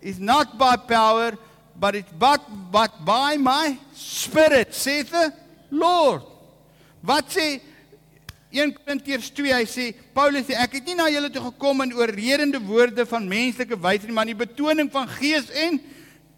[0.00, 1.36] is not by power,
[1.76, 5.32] but it but but by my spirit saith the
[5.70, 6.22] Lord.
[7.00, 7.60] Wat sê
[8.50, 9.84] 1 Korintiërs 2 hy sê
[10.14, 14.10] Paulus sê ek het nie na julle toe gekom in oorredende woorde van menslike wysheid
[14.14, 15.78] maar in betoning van gees en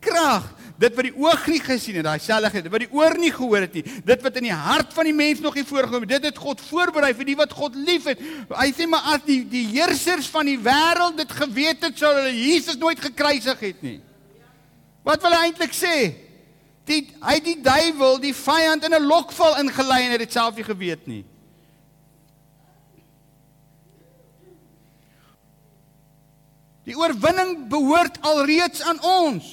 [0.03, 0.51] krag.
[0.83, 3.79] Dit wat die oog nie gesien het daai selfde wat die oor nie gehoor het
[3.79, 3.85] nie.
[4.05, 6.61] Dit wat in die hart van die mens nog nie voorgekom het dit het God
[6.69, 8.21] voorberei vir die wat God liefhet
[8.53, 12.37] hy sê maar as die die heersers van die wêreld dit geweet het sou hulle
[12.37, 13.99] Jesus nooit gekruisig het nie.
[15.07, 15.97] Wat wil hy eintlik sê?
[16.85, 20.69] Die hy die duiwel die vyand in 'n lokval ingelei en het dit self nie
[20.69, 21.25] geweet nie
[26.93, 29.47] Die oorwinning behoort alreeds aan ons.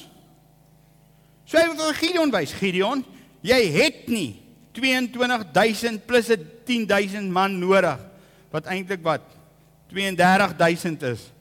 [1.48, 2.52] So hy wil Gideon wys.
[2.52, 3.06] Gideon,
[3.48, 4.42] jy het nie
[4.76, 8.00] 22000 plus 'n 10000 man nodig
[8.52, 9.24] wat eintlik wat
[9.88, 11.32] 32000 is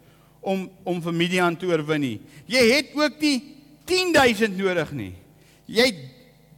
[0.40, 2.20] om om vir Midian te oorwin nie.
[2.46, 3.42] Jy het ook nie
[3.84, 5.14] 10000 nodig nie.
[5.66, 5.94] Jy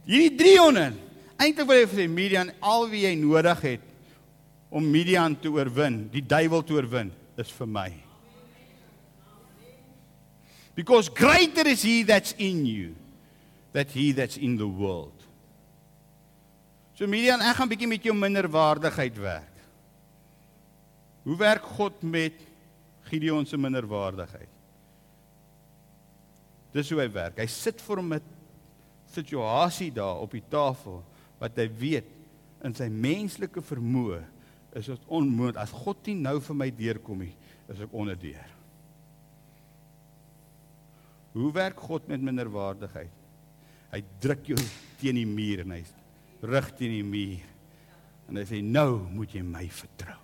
[0.05, 0.93] hierdie 300.
[1.37, 3.81] Eintlik wil hy vir Midian al wie jy nodig het
[4.69, 8.00] om Midian te oorwin, die duiwel te oorwin, is vir my.
[10.75, 12.95] Because greater is he that's in you
[13.73, 15.15] than he that's in the world.
[16.95, 19.61] So Midian, ek gaan bietjie met jou minderwaardigheid werk.
[21.25, 22.37] Hoe werk God met
[23.09, 24.49] Gideon se minderwaardigheid?
[26.71, 27.41] Dis hoe hy werk.
[27.41, 28.21] Hy sit vir hom 'n
[29.11, 31.01] situasie daar op die tafel
[31.39, 32.07] wat hy weet
[32.63, 34.21] in sy menslike vermoë
[34.77, 37.35] is dit onmoontlik as God nie nou vir my deurkom nie,
[37.67, 38.50] is ek onderdeur.
[41.31, 43.13] Hoe werk God met minderwaardigheid?
[43.91, 44.59] Hy druk jou
[44.99, 45.83] teen die muur en hy
[46.47, 47.47] rig teen die muur.
[48.31, 50.19] En hy sê nou moet jy my vertrou.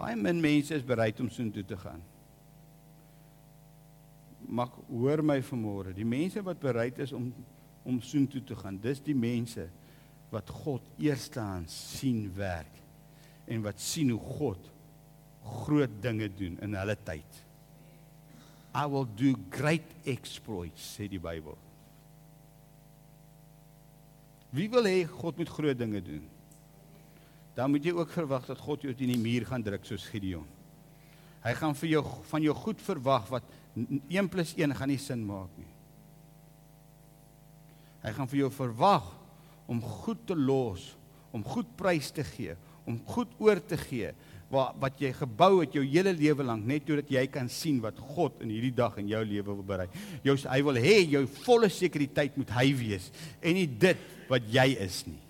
[0.00, 2.00] Baie min mense is bereid om soontoe te gaan.
[4.50, 7.30] Mag hoor my vanmôre, die mense wat bereid is om
[7.88, 9.64] om soontoe te gaan, dis die mense
[10.30, 12.76] wat God eerstehands sien werk
[13.50, 14.68] en wat sien hoe God
[15.64, 17.40] groot dinge doen in hulle tyd.
[18.70, 21.56] I will do great exploits sê die Bybel.
[24.54, 26.22] Wie wil hê God moet groot dinge doen?
[27.56, 30.46] Dan moet jy ook verwag dat God jou teen die muur gaan druk soos Gideon.
[31.42, 35.22] Hy gaan vir jou van jou goed verwag wat 1 + 1 gaan nie sin
[35.26, 35.70] maak nie.
[38.04, 39.08] Hy gaan vir jou verwag
[39.70, 40.90] om goed te los,
[41.30, 42.56] om goed prys te gee,
[42.88, 44.10] om goed oor te gee
[44.50, 47.98] wat wat jy gebou het jou hele lewe lank net sodat jy kan sien wat
[48.16, 49.86] God in hierdie dag in jou lewe wil berei.
[50.26, 54.72] Jou hy wil hê jou volle sekuriteit moet hy wees en nie dit wat jy
[54.82, 55.20] is nie.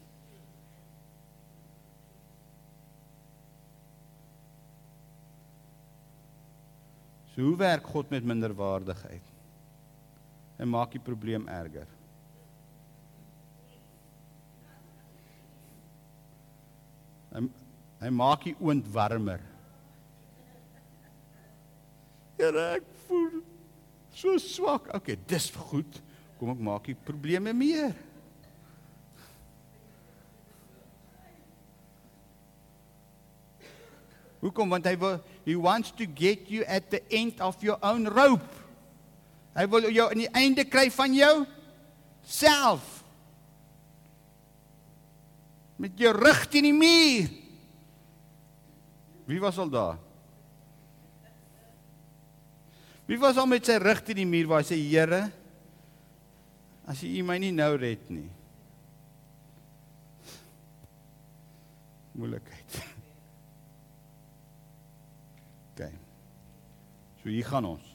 [7.34, 9.28] So hoe werk God met minderwaardigheid?
[10.60, 11.99] Hy maak die probleem erger.
[17.30, 17.46] Hy
[18.00, 19.42] hy maak die oond warmer.
[22.40, 23.42] Here, ek voel
[24.16, 24.88] so swak.
[24.96, 26.00] Okay, dis goed.
[26.40, 27.92] Kom ek maak die probleme meer.
[34.40, 34.72] Hoekom?
[34.72, 38.56] Want hy wil he wants to get you at the end of your own rope.
[39.52, 41.34] Hy wil jou aan die einde kry van jou
[42.24, 42.99] self
[45.80, 47.30] met jou rug teen die muur.
[49.30, 49.96] Wie was al daar?
[53.08, 55.22] Wie was al met sy rug teen die muur waar hy sê Here,
[56.90, 58.28] as U my nie nou red nie.
[62.18, 62.70] Moeilikheid.
[65.70, 65.82] OK.
[67.22, 67.89] So hier gaan ons.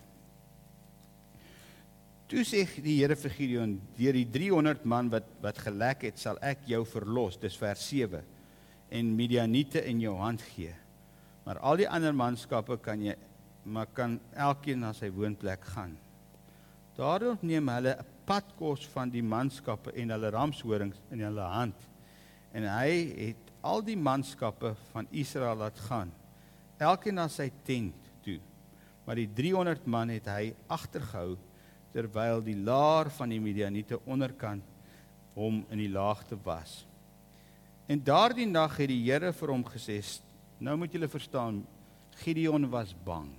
[2.25, 6.39] Toe sê die Here vir Gideon: "Deur die 300 man wat wat gelek het, sal
[6.41, 8.23] ek jou verlos." Dis vers 7.
[8.89, 10.73] En Midianiete in jou hand gee.
[11.45, 13.15] Maar al die ander manskappe kan jy
[13.65, 15.97] maar kan elkeen na sy woonplek gaan.
[16.97, 21.75] Daarop neem hulle 'n padkos van die manskappe en hulle ramshorings in hulle hand.
[22.53, 26.11] En hy het al die manskappe van Israel laat gaan,
[26.77, 28.39] elkeen na sy tent toe.
[29.05, 31.37] Maar die 300 man het hy agtergehou
[31.95, 34.65] terwyl die laar van die Midianiete onderkant
[35.35, 36.81] hom in die laagte was.
[37.87, 40.01] En daardie nag het die Here vir hom gesê:
[40.59, 41.65] "Nou moet julle verstaan,
[42.23, 43.29] Gideon was bang."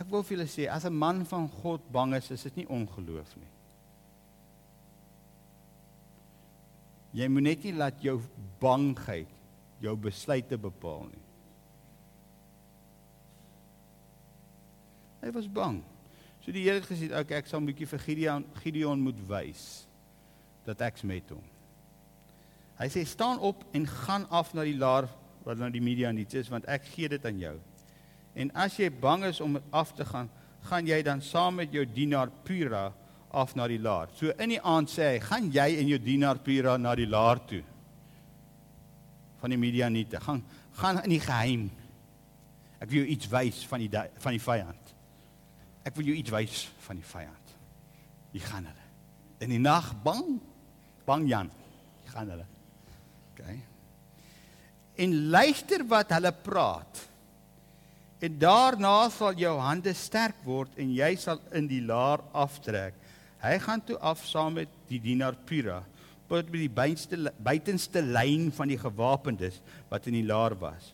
[0.00, 2.66] Ek wil vir julle sê, as 'n man van God bang is, is dit nie
[2.66, 3.52] ongeloof nie.
[7.12, 8.20] Jy moet net nie laat jou
[8.58, 9.28] bangheid
[9.80, 11.24] jou besluite bepaal nie.
[15.22, 15.91] Hy was bang.
[16.42, 19.28] So die Here het gesê, "Oké, okay, ek sal 'n bietjie vir Gideon Gideon moet
[19.28, 19.86] wys
[20.64, 21.42] dat ek's met hom."
[22.78, 25.08] Hy sê, "Staan op en gaan af na die laar
[25.44, 27.60] wat na die Midianiete is, want ek gee dit aan jou."
[28.34, 30.30] En as jy bang is om af te gaan,
[30.62, 32.92] gaan jy dan saam met jou dienaar Pura
[33.30, 34.08] af na die laar.
[34.14, 37.46] So in die aand sê hy, "Gaan jy en jou dienaar Pura na die laar
[37.46, 37.62] toe?"
[39.42, 40.20] van die Midianiete.
[40.20, 41.70] Gaan gaan in die geheim.
[42.78, 44.81] Ek wil jou iets wys van die van die vyand.
[45.82, 47.54] Ek wil jou iets wys van die vyand.
[48.32, 48.88] Jy gaan hulle.
[49.42, 50.38] In die nag bang.
[51.06, 51.50] Bang Jan.
[52.04, 52.46] Jy gaan hulle.
[53.32, 53.42] OK.
[55.02, 57.06] En luister wat hulle praat.
[58.22, 62.94] En daarna sal jou hande sterk word en jy sal in die laar aftrek.
[63.42, 65.80] Hy gaan toe af saam met die dienaar Pura
[66.30, 69.58] tot by die buitenste buitenste lyn van die gewapendes
[69.90, 70.92] wat in die laar was.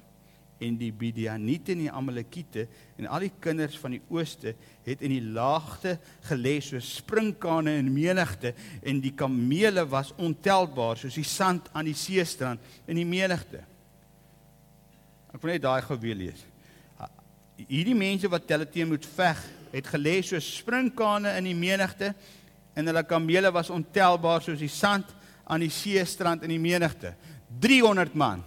[0.59, 2.67] En die Midianiete en die Amalekiete
[2.99, 4.57] en al die kinders van die ooste
[4.87, 11.15] het in die laagte gelê soos sprinkane in menigte en die kamele was ontelbaar soos
[11.15, 13.63] die sand aan die seestrand in die menigte.
[15.31, 16.47] Ek wil net daai gou weer lees
[17.67, 19.41] hierdie mense wat hulle teen moet veg,
[19.73, 22.13] het gelê so sprinkane in die menigte
[22.79, 25.11] en hulle kamele was ontelbaar soos die sand
[25.49, 27.15] aan die see strand in die menigte.
[27.61, 28.45] 300 man.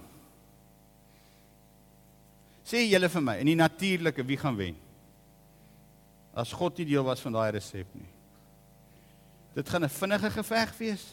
[2.72, 4.76] Sê julle vir my, in die natuurlike wie gaan wen?
[6.32, 8.08] As God nie deel was van daai resep nie.
[9.52, 11.04] Dit gaan 'n vinnige geveg wees.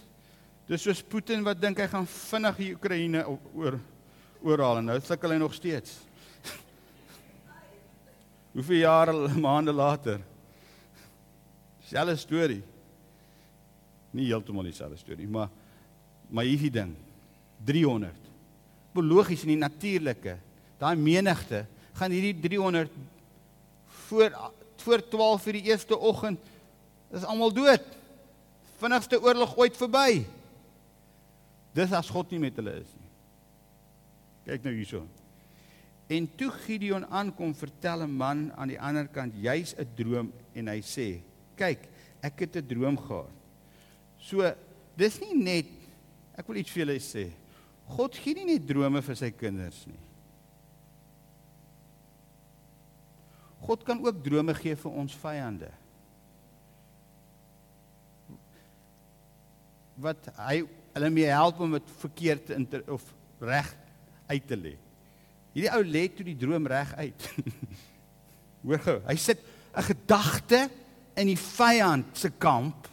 [0.67, 3.79] Dis soos Putin wat dink hy gaan vinnig die Oekraïne oor
[4.41, 5.99] oorhaal en nou sukkel hy nog steeds.
[8.55, 10.21] Hoeveel jare maande later?
[11.83, 12.63] Selfe storie.
[14.11, 15.49] Nie heeltemal dieselfde storie, maar
[16.29, 16.95] maar hierdie ding
[17.65, 18.13] 300.
[18.93, 20.37] Biologies en die natuurlike,
[20.79, 21.65] daai menigte
[21.99, 22.91] gaan hierdie 300
[24.07, 24.33] voor
[24.79, 26.39] voor 12 vir die eerste oggend
[27.11, 27.83] is almal dood.
[28.79, 30.23] Vinnigste oorlog ooit verby.
[31.75, 33.09] Dis as God nie met hulle is nie.
[34.47, 35.03] Kyk nou hierso.
[36.09, 40.67] En toe Gideon aankom, vertel 'n man aan die ander kant juis 'n droom en
[40.67, 41.21] hy sê:
[41.55, 41.79] "Kyk,
[42.21, 43.29] ek het 'n droom gehad."
[44.17, 44.55] So,
[44.95, 45.65] dis nie net
[46.35, 47.31] ek wil iets vir julle sê.
[47.85, 50.08] God gee nie net drome vir sy kinders nie.
[53.65, 55.69] God kan ook drome gee vir ons vyande.
[59.99, 60.61] Wat hy
[60.95, 63.03] hulle mee help om dit verkeerd te of
[63.43, 63.69] reg
[64.29, 64.75] uit te lê.
[65.53, 67.27] Hierdie ou lê toe die droom reg uit.
[68.65, 70.67] Hoor gou, hy sit 'n gedagte
[71.15, 72.87] in die vyand se kamp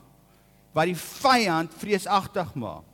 [0.76, 2.84] wat die vyand vreesagtig maak.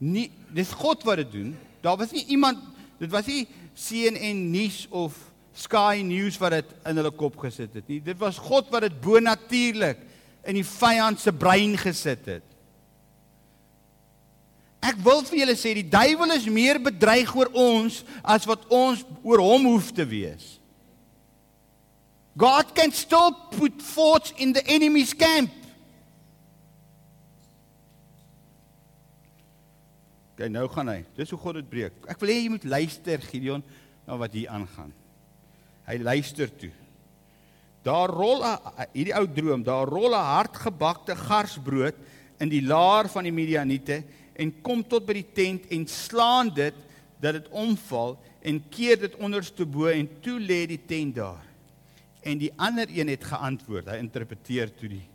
[0.00, 1.52] Nie dis God wat dit doen.
[1.80, 2.60] Daar was nie iemand,
[2.98, 3.46] dit was nie
[3.76, 5.16] CNN nuus of
[5.56, 8.00] Sky News wat dit in hulle kop gesit het nie.
[8.04, 10.00] Dit was God wat dit bonatuurlik
[10.46, 12.44] in die vyand se brein gesit het.
[14.86, 19.02] Ek wil vir julle sê die duiwel is meer bedreig oor ons as wat ons
[19.24, 20.56] oor hom hoef te wees.
[22.36, 25.50] God can still put forts in the enemy's camp.
[30.36, 31.00] Kyk nou gaan hy.
[31.16, 31.94] Dis hoe God dit breek.
[32.12, 33.62] Ek wil hê jy moet luister Gideon
[34.06, 34.92] na wat hier aangaan.
[35.86, 36.72] Hy luister toe.
[37.86, 38.58] Daar rol 'n
[38.92, 41.94] hierdie ou droom, daar rol 'n hardgebakte garsbrood
[42.40, 44.02] in die laar van die Midianiete
[44.34, 46.74] en kom tot by die tent en slaan dit
[47.20, 51.44] dat dit omval en keer dit onderste bo en toe lê die tent daar.
[52.22, 53.88] En die ander een het geantwoord.
[53.88, 55.06] Hy interpreteer toe die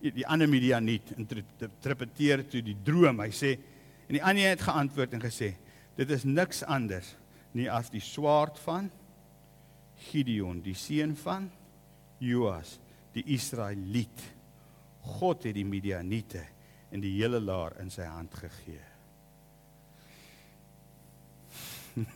[0.00, 3.20] die ander Midianiet interpreteer toe die droom.
[3.20, 3.58] Hy sê
[4.10, 5.52] en die ander het geantwoord en gesê
[5.94, 7.12] dit is niks anders
[7.54, 8.88] nie as die swaard van
[10.10, 11.46] Gideon, die seun van
[12.18, 12.80] Joas,
[13.14, 14.24] die Israeliet.
[15.20, 16.42] God het die Midianiete
[16.90, 18.80] en die hele laar in sy hand gegee.
[22.00, 22.06] Ek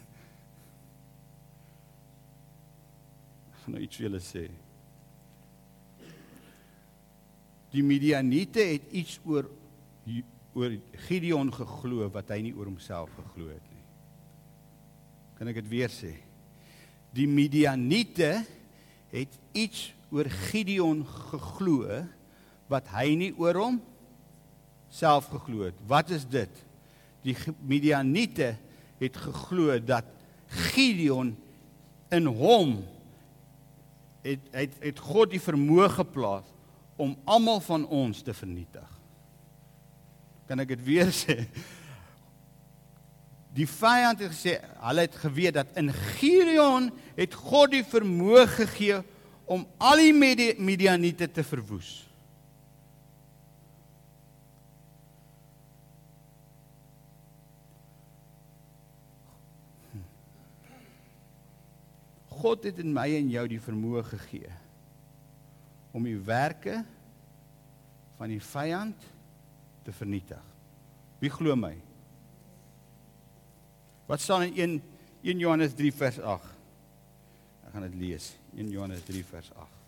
[3.64, 4.44] gaan nou iets vir julle sê.
[7.74, 9.46] Die Midianiete het iets oor
[10.54, 10.76] oor
[11.06, 13.82] Gideon geglo wat hy nie oor homself geglo het nie.
[15.38, 16.12] Kan ek dit weer sê?
[17.14, 18.44] Die Midianiete
[19.14, 22.04] het iets oor Gideon geglo
[22.70, 23.80] wat hy nie oor hom
[24.94, 25.78] self geglo het.
[25.90, 26.50] Wat is dit?
[27.26, 27.34] Die
[27.66, 28.54] Midianiete
[29.00, 30.06] het geglo dat
[30.70, 31.34] Gideon
[32.14, 32.76] in hom
[34.24, 36.46] het het het God die vermoë geplaas
[36.96, 38.93] om almal van ons te vernietig.
[40.54, 41.34] Kan ek dit weer sê?
[43.58, 44.52] Die vyand het gesê,
[44.86, 49.00] hulle het geweet dat in Gideon het God die vermoë gegee
[49.50, 52.04] om al die Midianiete te verwoes.
[62.30, 64.54] God het in my en jou die vermoë gegee
[65.90, 66.84] om die werke
[68.20, 69.10] van die vyand
[69.84, 70.40] te vernietig.
[71.20, 71.74] Wie glo my?
[74.08, 74.82] Wat staan in 1
[75.24, 76.50] 1 Johannes 3 vers 8?
[77.64, 78.34] Ek gaan dit lees.
[78.56, 79.84] 1 Johannes 3 vers 8.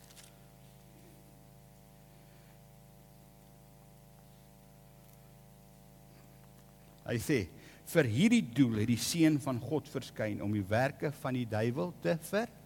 [7.07, 7.39] Hy sê
[7.87, 11.93] vir hierdie doel het die seun van God verskyn om die werke van die duiwel
[12.03, 12.57] te verbreek.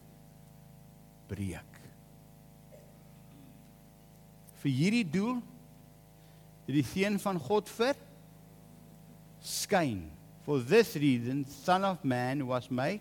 [4.62, 5.42] Vir hierdie doel
[6.74, 7.68] die seun van God
[9.40, 10.10] verskyn.
[10.44, 13.00] For this reason son of man was made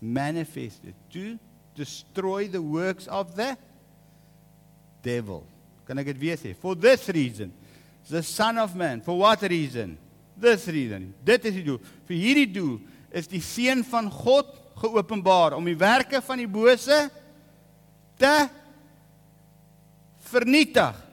[0.00, 1.38] manifested to
[1.74, 3.56] destroy the works of the
[5.02, 5.46] devil.
[5.86, 6.54] Kan ek dit weer sê?
[6.58, 7.52] For this reason
[8.08, 9.98] the son of man for what reason?
[10.36, 11.14] This reason.
[11.24, 11.80] Dit is die doel.
[12.06, 12.80] Vir hierdie doel
[13.16, 16.98] is die seun van God geopenbaar om die werke van die bose
[18.20, 18.34] te
[20.28, 21.05] vernietig.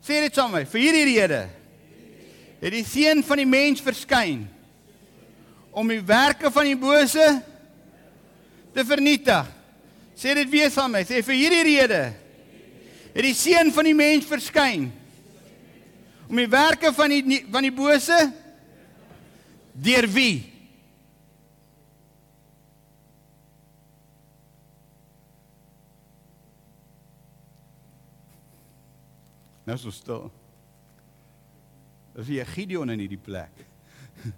[0.00, 0.70] Sê dit saam met my.
[0.70, 1.40] Vir hierdie rede
[2.60, 4.44] het die seun van die mens verskyn
[5.70, 7.26] om die werke van die bose
[8.74, 9.48] te vernietig.
[10.18, 11.08] Sê dit weer saam met my.
[11.08, 12.02] Sê vir hierdie rede
[13.10, 14.90] het die seun van die mens verskyn
[16.30, 18.18] om die werke van die van die bose
[19.80, 20.44] Deur wie?
[29.66, 30.30] Nou so stil.
[32.18, 33.54] Is jy Gideon in hierdie plek?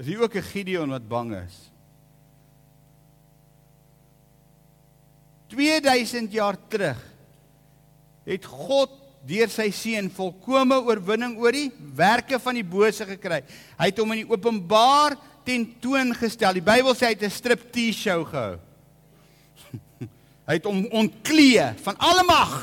[0.00, 1.70] Is jy ook 'n Gideon wat bang is?
[5.54, 6.98] 2000 jaar terug
[8.24, 8.90] het God
[9.24, 13.40] deur sy seun volkomme oorwinning oor die werke van die bose gekry.
[13.78, 16.56] Hy het hom in die openbaar tentoongestel.
[16.58, 18.58] Die Bybel sê hy het 'n striptease show gehou.
[20.44, 22.56] hy het hom ontklee van alle mag.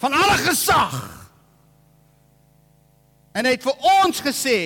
[0.00, 0.96] Van alle gesag.
[3.32, 4.58] En hy het vir ons gesê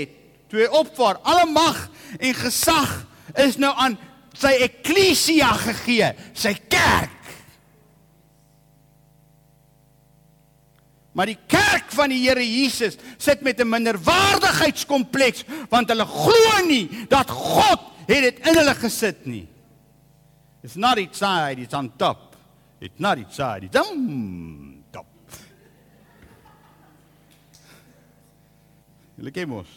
[0.48, 1.78] toe hy opvaar, alle mag
[2.20, 2.92] en gesag
[3.42, 3.96] is nou aan
[4.38, 7.10] sy eklesia gegee, sy kerk.
[11.14, 17.06] Maar die kerk van die Here Jesus sit met 'n minderwaardigheidskompleks want hulle glo nie
[17.08, 19.53] dat God het dit in hulle gesit nie.
[20.64, 22.36] It's not inside, it's on top.
[22.80, 25.06] It's not inside, it's on top.
[29.18, 29.68] Julle ken mos.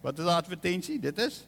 [0.00, 0.96] Wat is die advertensie?
[0.98, 1.42] Dit is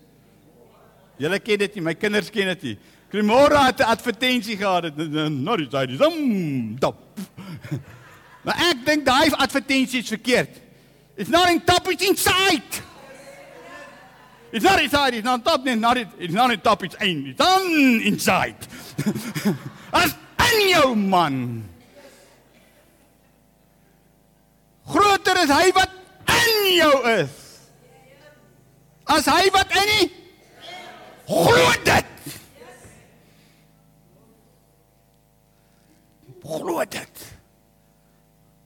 [1.16, 2.76] Julle ken dit nie, my kinders ken dit nie.
[3.08, 7.00] Krimora het 'n advertensie gehad, not inside, it's on top.
[8.44, 10.60] Maar ek dink daai advertensie is verkeerd.
[11.16, 12.82] It's not in top, it's inside.
[14.52, 17.28] It's not inside, it's not top, not it, it's not in top, it's in.
[17.28, 18.56] It's on inside.
[19.92, 20.14] As
[20.52, 21.68] in jou man.
[24.86, 25.90] Groter is hy wat
[26.28, 27.38] in jou is.
[29.08, 30.10] As hy wat in nie
[31.32, 32.04] glo dit.
[36.42, 37.22] Glo dit.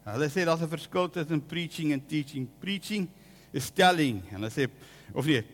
[0.07, 2.49] Hulle sê daar's 'n verskil tussen preaching en teaching.
[2.59, 3.09] Preaching
[3.53, 4.71] is telling en hulle sê
[5.13, 5.45] of nee,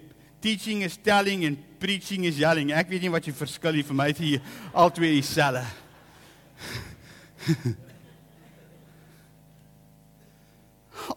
[0.43, 2.73] teaching is telling en preaching is yelling.
[2.75, 4.41] Ek weet nie wat die verskil is vir my hier
[4.75, 5.65] albei dieselfde.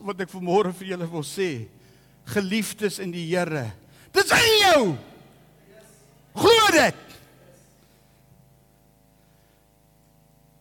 [0.05, 1.49] wat ek vanmôre vir julle wil sê,
[2.34, 3.67] geliefdes in die Here,
[4.15, 4.97] dis in jou.
[6.36, 6.97] Glo dit.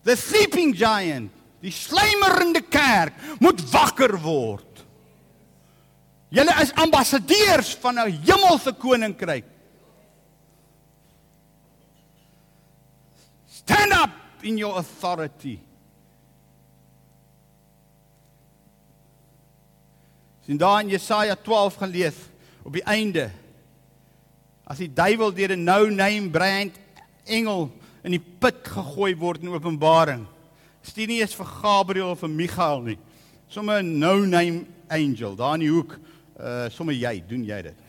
[0.05, 1.35] The sleeping giant
[1.65, 4.64] Die slymerende kerk moet wakker word.
[6.35, 9.45] Julle is ambassadeurs van 'n hemelse koninkryk.
[13.47, 14.11] Stand up
[14.41, 15.59] in your authority.
[20.45, 22.15] Sien daar in Jesaja 12 gelees
[22.63, 23.31] op die einde.
[24.63, 26.75] As die duiwel deur 'n no-name brand
[27.23, 27.71] engel
[28.03, 30.27] in die put gegooi word in Openbaring
[30.85, 32.97] stuur nie eens vir Gabriël of vir Michael nie.
[33.49, 35.97] Sommige no name angel daar in die hoek.
[36.35, 37.83] Uh sommer jy, doen jy dit?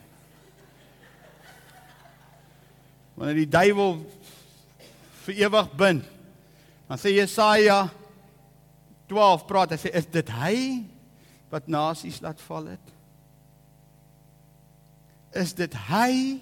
[3.17, 3.97] Wanneer die duiwel
[5.25, 6.13] vir ewig bind.
[6.87, 7.87] Dan sê Jesaja
[9.11, 10.55] 12 praat hy sê is dit hy?
[11.53, 12.93] wat nasies laat val het?
[15.37, 16.39] Is dit hy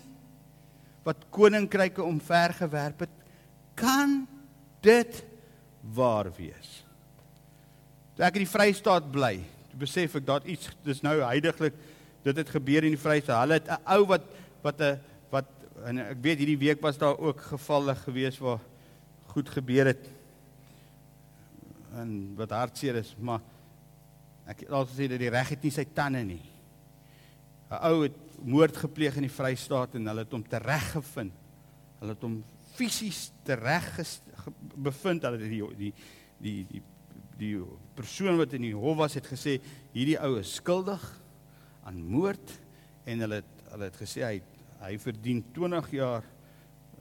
[1.05, 3.13] wat koninkryke omvergewerp het?
[3.77, 4.23] Kan
[4.85, 5.21] dit
[5.95, 6.81] waar wees?
[8.15, 9.37] Toe ek in die Vrystaat bly,
[9.69, 11.75] toe besef ek dat iets dis nou heidaglik
[12.25, 13.43] dit het gebeur in die Vrystaat.
[13.43, 14.23] Hulle het 'n ou wat
[14.63, 14.99] wat 'n
[15.29, 15.45] wat
[15.85, 18.59] en ek weet hierdie week was daar ook gevalle gewees waar
[19.33, 20.09] goed gebeur het
[21.95, 23.41] en wat hartseer is, maar
[24.45, 26.41] ek het al gesê dat die reg het nie sy tande nie.
[27.69, 31.33] 'n Ou het moord gepleeg in die Vrystaat en hulle het hom tereggevind.
[31.99, 32.43] Hulle het hom
[32.75, 33.85] fisies tereg
[34.75, 35.23] bevind.
[35.23, 35.93] Hulle die die
[36.37, 36.83] die die
[37.37, 37.63] die
[37.95, 39.59] persoon wat in die hof was het gesê
[39.93, 41.24] hierdie ou is skuldig
[41.85, 42.53] aan moord
[43.05, 44.37] en hulle het hulle het gesê hy
[44.85, 46.25] hy verdien 20 jaar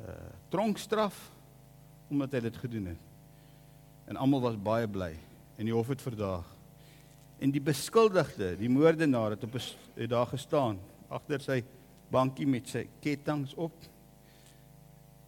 [0.05, 0.19] uh
[0.53, 1.17] tronkstraf
[2.13, 3.05] omdat hy dit gedoen het.
[4.07, 5.15] En almal was baie bly
[5.57, 6.47] en die hof het verdaag.
[7.43, 10.79] En die beskuldigde, die moordenaar het op het daar gestaan
[11.09, 11.59] agter sy
[12.13, 13.75] bankie met sy kettinge op.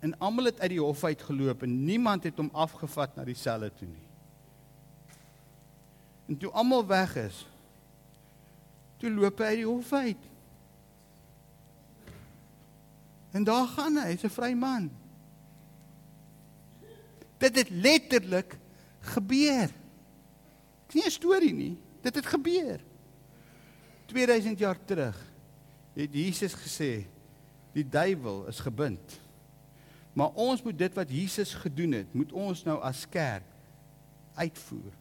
[0.05, 3.39] En almal het uit die hof uit geloop en niemand het hom afgevat na die
[3.39, 4.07] selle toe nie.
[6.27, 7.45] En toe almal weg is,
[8.97, 10.29] toe loop hy uit die hof uit.
[13.37, 14.91] En daar gaan hy, hy's 'n vry man.
[17.39, 18.59] Dit het letterlik
[19.01, 19.69] gebeur.
[20.87, 21.77] Dit is nie 'n storie nie.
[22.01, 22.81] Dit het gebeur.
[24.07, 25.33] 2000 jaar terug
[25.93, 27.07] het Jesus gesê
[27.73, 29.21] die duiwel is gebind.
[30.13, 33.45] Maar ons moet dit wat Jesus gedoen het, moet ons nou as kerk
[34.35, 34.93] uitvoer.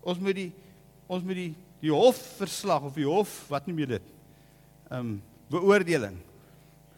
[0.00, 0.52] Ons moet die
[1.06, 4.10] ons moet die die hofverslag of die hof wat noem jy dit?
[4.90, 5.12] Ehm um,
[5.50, 6.14] beoordeling.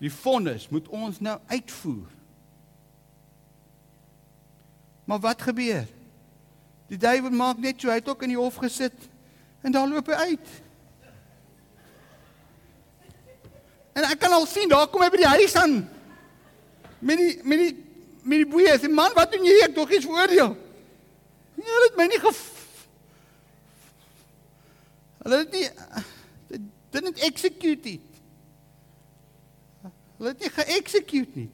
[0.03, 2.11] Die vonnis moet ons nou uitvoer.
[5.09, 5.87] Maar wat gebeur?
[6.93, 9.09] Die duiwel maak net so, hy het ook in die hof gesit
[9.65, 10.51] en daar loop hy uit.
[13.97, 15.79] En ek kan al sien, daar kom hy by die huis aan.
[17.01, 17.73] Met die met die
[18.23, 19.55] met die boeie, sê man, wat doen jy?
[19.65, 20.53] Ek tog iets veroordeel.
[21.57, 22.43] Nee, hulle het my nie gef
[25.23, 25.69] Hulle het nie
[26.93, 28.23] dit het execute it.
[30.19, 31.51] Hulle het nie ge-execute nie.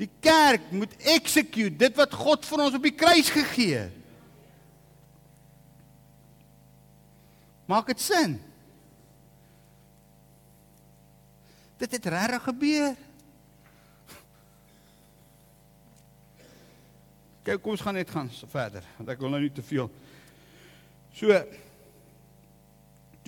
[0.00, 3.96] Die kerk moet execute dit wat God vir ons op die kruis gegee het.
[7.70, 8.38] Maak dit sin?
[11.78, 12.96] Dit het regtig gebeur.
[17.46, 19.92] Kyk, kom ons gaan net gaan verder want ek wil nou nie te veel.
[21.16, 21.36] So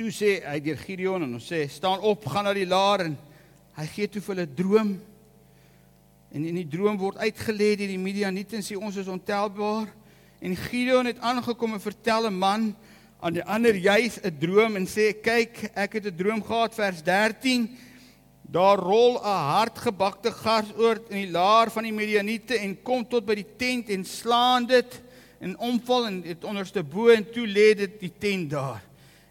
[0.03, 3.17] toe sê hy deur Gideon en ons sê staan op, gaan na die laar en
[3.79, 4.93] hy gee toe vir hulle droom
[6.33, 9.91] En in die droom word uitgelê deur die Midianiete en sê ons is ontelbaar.
[10.41, 12.63] En Gideon het aangekom en vertel 'n man
[13.21, 17.03] aan die ander juis 'n droom en sê kyk, ek het 'n droom gehad vers
[17.03, 17.77] 13.
[18.43, 23.35] Daar rol 'n hardgebakte garsoort in die laar van die Midianiete en kom tot by
[23.35, 25.03] die tent en slaan dit
[25.39, 28.83] en omval en dit onderste bo en toe lê dit die tent daar.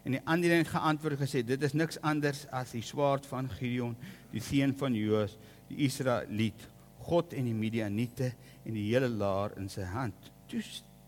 [0.02, 3.94] En die ander het geantwoord gesê dit is niks anders as die swaard van Gideon,
[4.32, 5.36] die seun van Joas,
[5.70, 6.68] die Israeliet.
[7.02, 8.32] God en die Midianiete
[8.62, 10.30] en die hele laar in sy hand.
[10.50, 10.62] Toe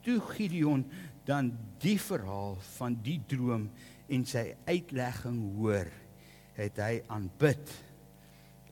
[0.05, 0.85] toe Gideon
[1.25, 3.69] dan die verhaal van die droom
[4.13, 5.89] en sy uitlegging hoor,
[6.59, 7.73] het hy aanbid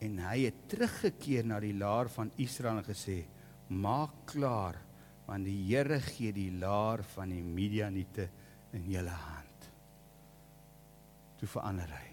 [0.03, 3.23] en hy het teruggekeer na die laar van Israel en gesê:
[3.69, 4.77] "Maak klaar,
[5.27, 8.29] want die Here gee die laar van die Midianiete
[8.73, 9.32] in julle hand."
[11.43, 12.09] Toe verander hy.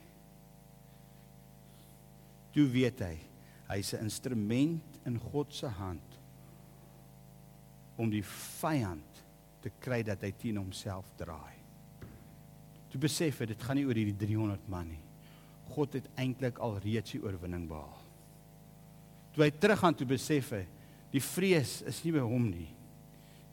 [2.56, 3.16] Toe weet hy,
[3.70, 6.18] hy's 'n instrument in God se hand
[7.96, 9.22] om die vyand
[9.62, 11.54] te kry dat hy teen homself draai.
[12.90, 15.04] Toe besef hy dit gaan nie oor hierdie 300 man nie.
[15.70, 18.02] God het eintlik al reeds die oorwinning behaal.
[19.36, 20.66] Toe hy teruggaan toe besef hy
[21.14, 22.70] die vrees is nie by hom nie.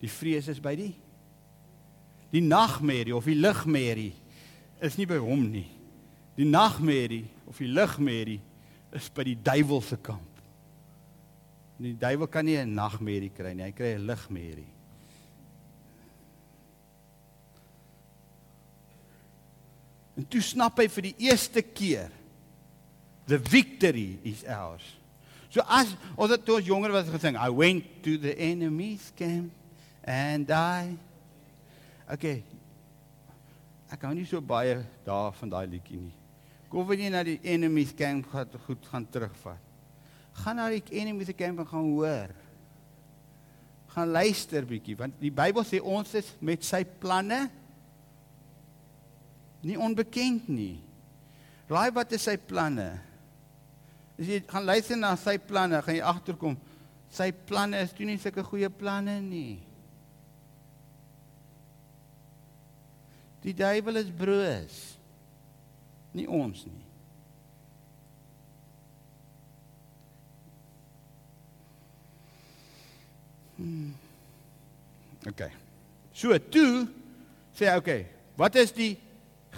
[0.01, 0.95] Die vrees is by die
[2.33, 4.15] die nagmerrie of die ligmerrie
[4.81, 5.69] is nie by hom nie.
[6.37, 8.41] Die nagmerrie of die ligmerrie
[8.97, 10.43] is by die duiwel se kamp.
[11.81, 14.73] Die duiwel kan nie 'n nagmerrie kry nie, hy kry 'n ligmerrie.
[20.17, 22.11] En toe snap hy vir die eerste keer
[23.27, 24.97] the victory is ours.
[25.51, 29.53] So as ons het toe jonger was gesing, I went to the enemy's camp
[30.05, 30.99] and I
[32.13, 32.45] Okay.
[33.91, 36.17] Ek kan nie so baie daar van daai liedjie nie.
[36.71, 39.63] Kom wanneer jy na die enemy's camp gaan goed gaan terugvat
[40.43, 42.33] gaan na die enemy se kamp en gaan hoor.
[43.95, 47.47] Gaan luister bietjie want die Bybel sê ons is met sy planne
[49.67, 50.77] nie onbekend nie.
[51.71, 52.93] Raai wat is sy planne?
[54.17, 56.59] As jy gaan luister na sy planne, gaan jy agterkom
[57.11, 59.59] sy planne is toe nie sulke goeie planne nie.
[63.47, 64.77] Die duiwel is broos.
[66.17, 66.83] Nie ons nie.
[73.57, 73.93] Hmm.
[75.31, 75.45] OK.
[76.17, 76.87] So toe
[77.57, 77.93] sê hy OK,
[78.41, 78.97] wat is die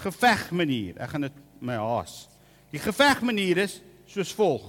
[0.03, 0.99] gevegmanier?
[1.01, 2.27] Ek gaan dit my haas.
[2.75, 3.79] Die gevegmanier is
[4.11, 4.69] soos volg.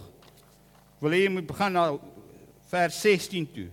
[1.04, 1.90] Wil jy moet begin na
[2.72, 3.68] vers 16 toe.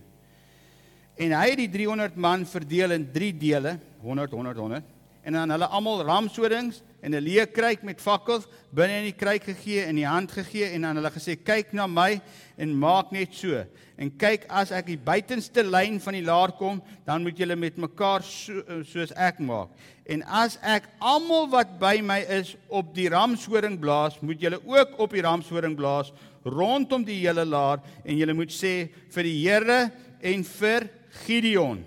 [1.17, 4.96] En hy het die 300 man verdeel in 3 dele, 100 100 100
[5.27, 9.43] en dan hulle almal ramsodings en 'n leë kruik met fakkels binne in die kruik
[9.43, 12.21] gegee in die hand gegee en aan hulle gesê kyk na my
[12.57, 13.65] en maak net so.
[13.97, 17.77] En kyk as ek die buitenste lyn van die laar kom dan moet julle met
[17.77, 19.67] mekaar so, soos ek maak.
[20.05, 24.95] En as ek almal wat by my is op die ramshoring blaas moet julle ook
[24.97, 26.13] op die ramshoring blaas
[26.45, 30.89] rondom die hele laar en julle moet sê vir die Here en vir
[31.25, 31.83] Gideon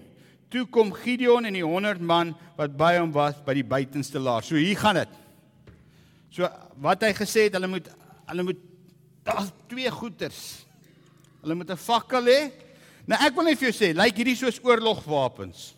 [0.51, 4.43] Toe kom Gideon en die 100 man wat by hom was by die buitenste laar.
[4.43, 5.13] So hier gaan dit.
[6.35, 6.49] So
[6.83, 7.91] wat hy gesê het, hulle moet
[8.31, 8.67] hulle moet
[9.27, 10.65] daar's twee goeters.
[11.43, 12.41] Hulle moet 'n fakkel hê.
[13.07, 15.75] Nou ek wil net vir jou sê, lyk hierdie soos oorlogwapens.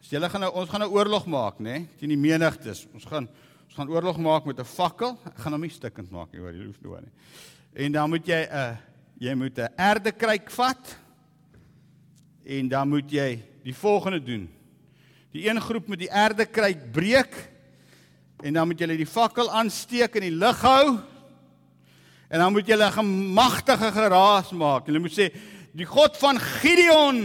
[0.00, 1.86] As julle gaan nou ons gaan nou oorlog maak, né?
[1.98, 2.86] Teen die menigtes.
[2.94, 3.28] Ons gaan
[3.68, 5.18] ons gaan oorlog maak met 'n fakkel.
[5.26, 7.12] Ek gaan hom nie stikkend maak nie, hoor, jy hoef nie hoor nie.
[7.84, 8.76] En dan moet jy 'n uh,
[9.20, 10.96] jy moet 'n erdekruik vat.
[12.44, 14.46] En dan moet jy die volgende doen.
[15.34, 17.34] Die een groep moet die erdekruik breek
[18.40, 20.96] en dan moet julle die fakkel aansteek in die lug hou.
[22.28, 24.86] En dan moet julle 'n gemagtige geraas maak.
[24.86, 25.32] Julle moet sê
[25.72, 27.20] die God van Gideon.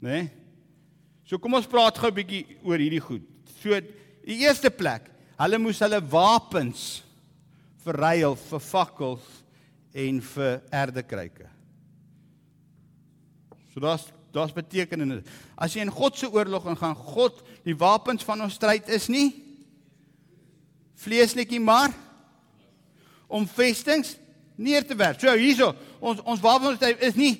[0.00, 0.08] Né?
[0.10, 0.30] Nee?
[1.24, 3.22] So kom ons praat gou 'n bietjie oor hierdie goed.
[3.62, 3.80] So
[4.24, 7.02] die eerste plek, hulle moes hulle wapens
[7.82, 9.24] verruil vir fakkels
[9.94, 11.48] en vir erdekruike.
[13.72, 15.22] So daar's daar's betekenis.
[15.56, 19.30] As jy in God se oorlog ingaan, God, die wapens van ons stryd is nie
[21.02, 21.92] vleesnetjie maar
[23.32, 24.14] om vestings
[24.56, 25.20] neer te werp.
[25.20, 27.34] So hierso, ons ons wapens is nie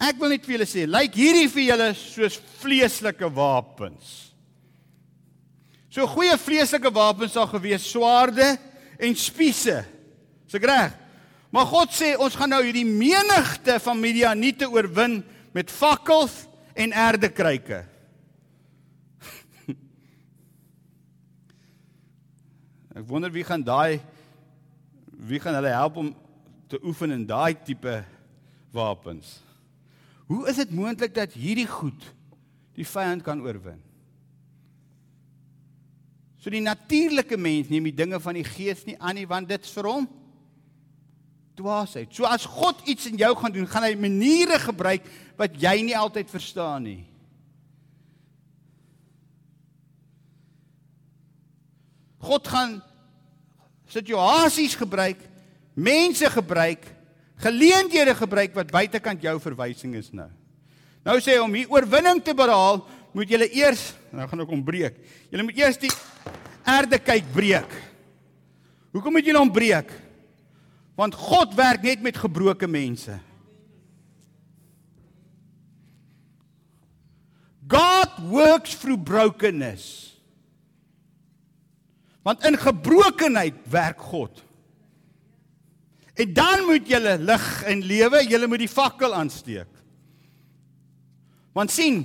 [0.00, 4.30] ek wil net vir julle sê, lyk hierdie vir julle soos vleeslike wapens.
[5.92, 8.54] So goeie vleeslike wapens sal gewees swaarde
[9.00, 9.82] en spiese.
[10.48, 10.96] Is ek reg?
[11.50, 15.18] Maar God sê ons gaan nou hierdie menigte van Midianiete oorwin
[15.52, 17.84] met fakkels en erdekruike.
[22.98, 24.00] Ek wonder wie gaan daai
[25.20, 26.16] wie gaan hulle help om
[26.70, 28.04] te oefen in daai tipe
[28.72, 29.42] wapens.
[30.30, 32.14] Hoe is dit moontlik dat hierdie goed
[32.78, 33.80] die vyand kan oorwin?
[36.40, 39.74] So die natuurlike mens neem die dinge van die gees nie aan nie want dit's
[39.76, 40.06] vir hom
[41.58, 42.12] dwaasheid.
[42.14, 45.06] So as God iets in jou gaan doen, gaan hy maniere gebruik
[45.40, 47.00] wat jy nie altyd verstaan nie.
[52.20, 52.78] God gaan
[53.90, 55.22] situasies gebruik,
[55.74, 56.84] mense gebruik,
[57.40, 60.28] geleenthede gebruik wat buitekant jou verwysing is nou.
[61.00, 62.82] Nou sê hy om hier oorwinning te behaal,
[63.16, 65.00] moet jy eers, nou gaan ek hom breek.
[65.32, 65.90] Jy moet eers die
[66.68, 67.72] aarde kyk breek.
[68.92, 69.88] Hoekom moet jy hom breek?
[71.00, 73.14] Want God werk net met gebroke mense.
[77.70, 79.86] God works through brokenness.
[82.26, 84.42] Want in gebrokenheid werk God.
[86.20, 89.70] En dan moet jy lig en lewe, jy moet die fakkel aansteek.
[91.56, 92.02] Want sien,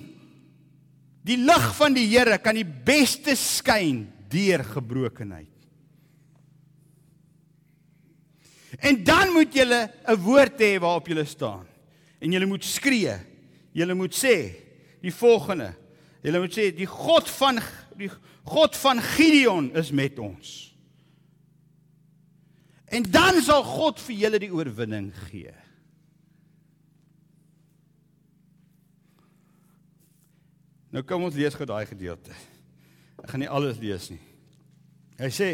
[1.26, 5.55] die lig van die Here kan die beste skyn deur gebrokenheid.
[8.80, 11.68] En dan moet jy 'n woord hê waarop jy staan.
[12.20, 13.16] En jy moet skree.
[13.74, 14.56] Jy moet sê
[15.02, 15.76] die volgende.
[16.24, 17.60] Jy moet sê die God van
[17.98, 18.10] die
[18.44, 20.76] God van Gideon is met ons.
[22.86, 25.54] En dan sal God vir julle die oorwinning gee.
[30.94, 32.32] Nou kom ons lees gou daai gedeelte.
[33.20, 34.22] Ek gaan nie alles lees nie.
[35.20, 35.50] Hy sê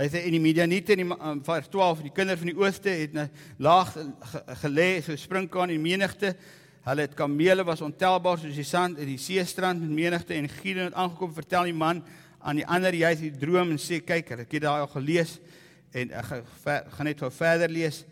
[0.00, 2.88] Hy sê in die Midianiete in die um, vers 12 die kinders van die ooste
[2.88, 3.28] het 'n
[3.60, 3.90] laag
[4.62, 6.34] gelê so springkaan in menigte.
[6.88, 10.88] Hulle het kamele was ontelbaar soos die sand in die seestrand met menigte en Gideon
[10.88, 12.02] het aangekom vertel die man
[12.40, 15.38] aan die ander jy het die droom en sê kyk ek het daai al gelees
[15.92, 16.24] en ek
[16.64, 18.06] gaan net gou verder lees.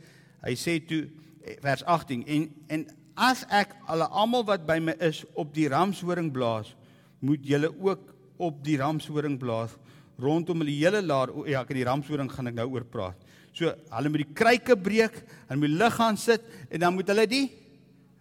[0.44, 1.08] Hy sê toe
[1.40, 2.86] eh, vers 18 en en
[3.16, 6.76] as ek alle almal wat by my is op die ramshoring blaas
[7.20, 9.72] moet julle ook op die ramshoring blaas
[10.18, 11.32] rondom hulle hele laar.
[11.32, 13.26] O, ja, ek die ramshoring gaan ek nou oor praat.
[13.56, 17.26] So hulle moet die kruike breek en moet lig gaan sit en dan moet hulle
[17.30, 17.46] die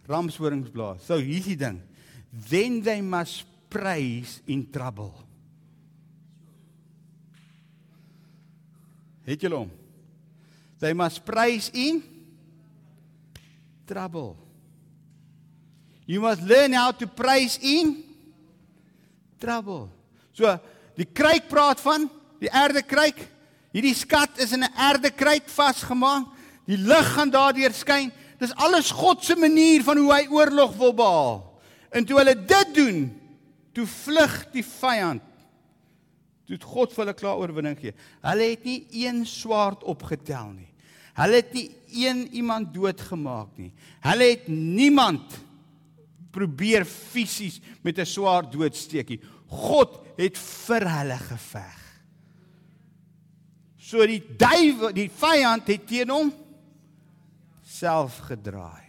[0.08, 1.04] ramshorings blaas.
[1.06, 1.82] So hier's die ding.
[2.50, 5.12] Then they must praise in trouble.
[9.28, 9.72] Het julle hom?
[10.80, 12.00] They must praise in
[13.88, 14.38] trouble.
[16.08, 18.04] You must learn how to praise in
[19.40, 19.90] trouble.
[20.32, 20.56] So
[20.98, 22.08] die kruik praat van
[22.42, 23.20] die aarde kruik.
[23.74, 26.28] Hierdie skat is in 'n aarde kruik vasgemaak.
[26.66, 28.12] Die lig gaan daardeur skyn.
[28.40, 31.60] Dis alles God se manier van hoe hy oorlog wil behaal.
[31.92, 33.00] En toe hulle dit doen,
[33.74, 35.22] toe vlug die vyand.
[36.46, 37.94] Toe het God vir hulle klaar oorwinning gee.
[38.24, 40.70] Hulle het nie een swaard opgetel nie.
[41.18, 43.74] Hulle het nie een iemand doodgemaak nie.
[44.06, 45.40] Hulle het niemand
[46.32, 49.22] probeer fisies met 'n swaard doodsteek nie.
[49.48, 51.84] God het vir hulle geveg.
[53.88, 56.34] So die duiwel, die vyand het teen hom
[57.64, 58.88] self gedraai.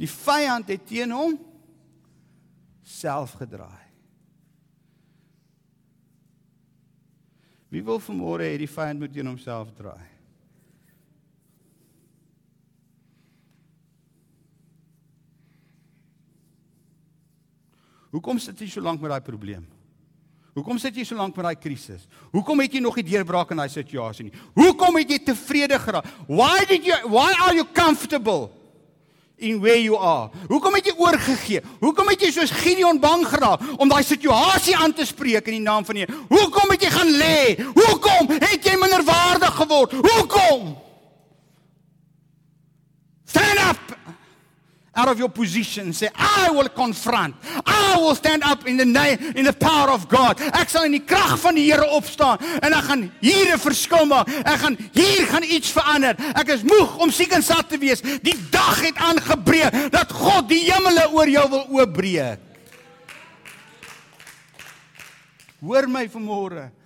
[0.00, 1.38] Die vyand het teen hom
[2.84, 3.86] self gedraai.
[7.70, 10.09] Wie wil vanmôre hê die vyand moet teen homself draai?
[18.10, 19.66] Hoekom sit jy so lank met daai probleem?
[20.56, 22.08] Hoekom sit jy so lank met daai krisis?
[22.34, 24.38] Hoekom het jy nog nie deurbraak in daai situasie nie?
[24.58, 26.08] Hoekom het jy tevrede geraak?
[26.26, 28.50] Why did you why are you comfortable
[29.38, 30.26] in where you are?
[30.50, 31.62] Hoekom het jy oorgegee?
[31.84, 35.64] Hoekom het jy soos Gideon bang geraak om daai situasie aan te spreek in die
[35.68, 36.18] naam van die Here?
[36.34, 37.38] Hoekom het jy gaan lê?
[37.70, 39.94] Hoekom het jy minderwaardig geword?
[40.02, 40.74] Hoekom?
[43.30, 43.89] Stand up
[44.94, 47.34] out of your position and say I will confront.
[47.64, 50.40] I will stand up in the name in the power of God.
[50.40, 54.06] Ek sal in die krag van die Here opstaan en ek gaan hier 'n verskil
[54.06, 54.28] maak.
[54.28, 56.16] Ek gaan hier gaan iets verander.
[56.34, 58.02] Ek is moeg om siek en sat te wees.
[58.02, 62.38] Die dag het aangebreek dat God die hemele oor jou wil oopbreek.
[65.60, 66.79] Hoor my vanmôre.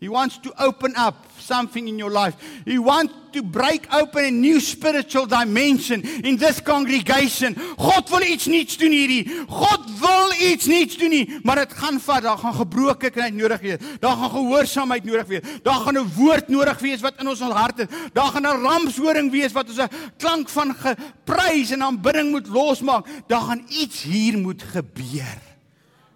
[0.00, 2.34] He wants to open up something in your life.
[2.64, 7.54] He wants to break open a new spiritual dimension in this congregation.
[7.76, 9.28] God wil iets nuuts doen hierdie.
[9.44, 12.24] God wil iets nuuts doen nie, maar dit gaan vat.
[12.24, 13.84] Daar gaan gebrokenheid nodig wees.
[14.00, 15.52] Daar gaan gehoorsaamheid nodig wees.
[15.62, 17.88] Daar gaan 'n woord nodig wees wat in ons harte.
[18.12, 23.06] Daar gaan 'n ramshoring wees wat ons 'n klank van geprys en aanbidding moet losmaak.
[23.26, 25.38] Daar gaan iets hier moet gebeur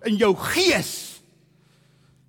[0.03, 1.14] in jou gees.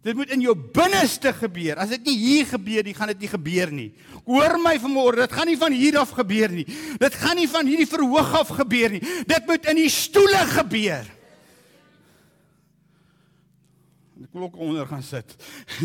[0.06, 1.80] Dit moet in jou binneste gebeur.
[1.82, 3.88] As dit nie hier gebeur nie, gaan dit nie gebeur nie.
[4.28, 6.66] Hoor my vanmôre, dit gaan nie van hier af gebeur nie.
[7.02, 9.02] Dit gaan nie van hierdie verhoog af gebeur nie.
[9.26, 11.10] Dit moet in die stoele gebeur.
[14.22, 15.34] Die klok onder gaan sit.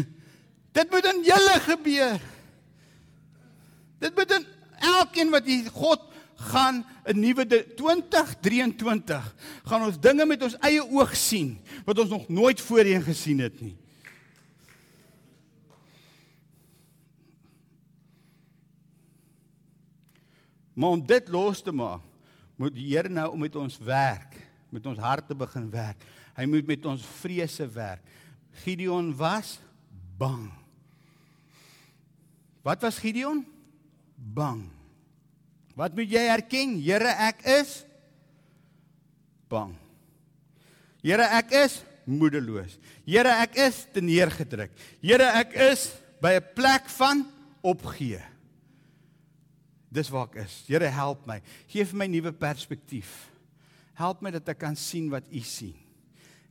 [0.76, 2.20] Dit moet in julle gebeur.
[4.04, 4.46] Dit moet in
[4.92, 6.04] elkeen wat hier God
[6.52, 7.44] gaan 'n nuwe
[7.74, 13.40] 2023 gaan ons dinge met ons eie oog sien wat ons nog nooit voorheen gesien
[13.40, 13.79] het nie.
[20.74, 22.04] Maar om dit los te maak,
[22.60, 24.36] moet die Here nou met ons werk,
[24.68, 26.02] met ons harte begin werk.
[26.36, 28.04] Hy moet met ons vrese werk.
[28.62, 29.58] Gideon was
[30.20, 30.50] bang.
[32.62, 33.42] Wat was Gideon?
[34.14, 34.66] Bang.
[35.78, 36.76] Wat moet jy erken?
[36.84, 37.80] Here, ek is
[39.48, 39.72] bang.
[41.00, 42.76] Here, ek is moedeloos.
[43.08, 44.74] Here, ek is teneergedruk.
[45.00, 45.88] Here, ek is
[46.20, 47.24] by 'n plek van
[47.64, 48.20] opgee.
[49.90, 50.60] Dis waar ek is.
[50.70, 51.40] Here help my.
[51.70, 53.10] Geef my nuwe perspektief.
[53.98, 55.74] Help my dat ek kan sien wat U sien.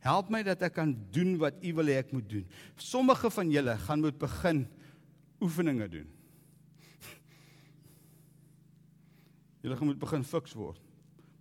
[0.04, 2.44] Help my dat ek kan doen wat U wil hê ek moet doen.
[2.80, 4.64] Sommige van julle gaan moet begin
[5.40, 6.06] oefeninge doen.
[9.64, 10.80] Julle gaan moet begin fiks word.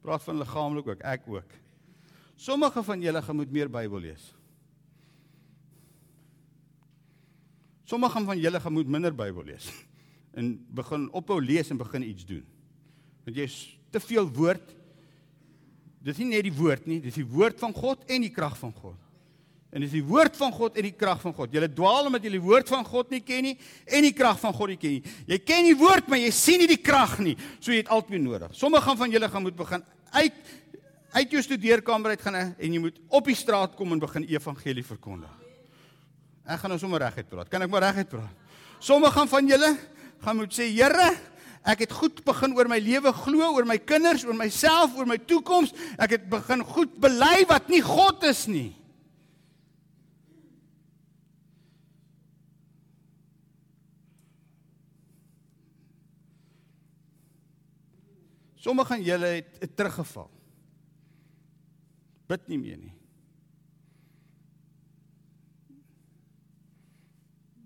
[0.03, 1.55] Praat van liggaamlik ook, ek ook.
[2.39, 4.31] Sommige van julle gaan moet meer Bybel lees.
[7.83, 9.67] Sommige van julle gaan moet minder Bybel lees
[10.39, 12.45] en begin ophou lees en begin iets doen.
[13.25, 13.57] Want jy's
[13.91, 14.75] te veel woord.
[16.05, 18.71] Dis nie net die woord nie, dis die woord van God en die krag van
[18.75, 18.97] God.
[19.69, 21.51] En dis die woord van God en die krag van God.
[21.53, 24.39] Jy lê dwaal omdat jy die woord van God nie ken nie en die krag
[24.41, 25.17] van God nie ken nie.
[25.29, 27.35] Jy ken die woord, maar jy sien nie die krag nie.
[27.59, 28.55] So jy het albei nodig.
[28.57, 29.85] Sommige van julle gaan moet begin
[30.15, 30.41] uit
[31.09, 34.85] uit jou studeerkamer uit gaan en jy moet op die straat kom en begin evangelie
[34.85, 35.31] verkondig.
[36.45, 37.49] Ek gaan nou sommer reguit praat.
[37.49, 38.53] Kan ek maar reguit praat?
[38.81, 39.71] Sommige van julle
[40.23, 41.09] gaan moet sê Here,
[41.67, 45.19] Ek het goed begin oor my lewe glo, oor my kinders, oor myself, oor my
[45.19, 45.73] toekoms.
[45.99, 48.71] Ek het begin goed bely wat nie God is nie.
[58.59, 60.27] Sommige van julle het, het teruggeval.
[62.29, 62.95] Bid nie meer nie.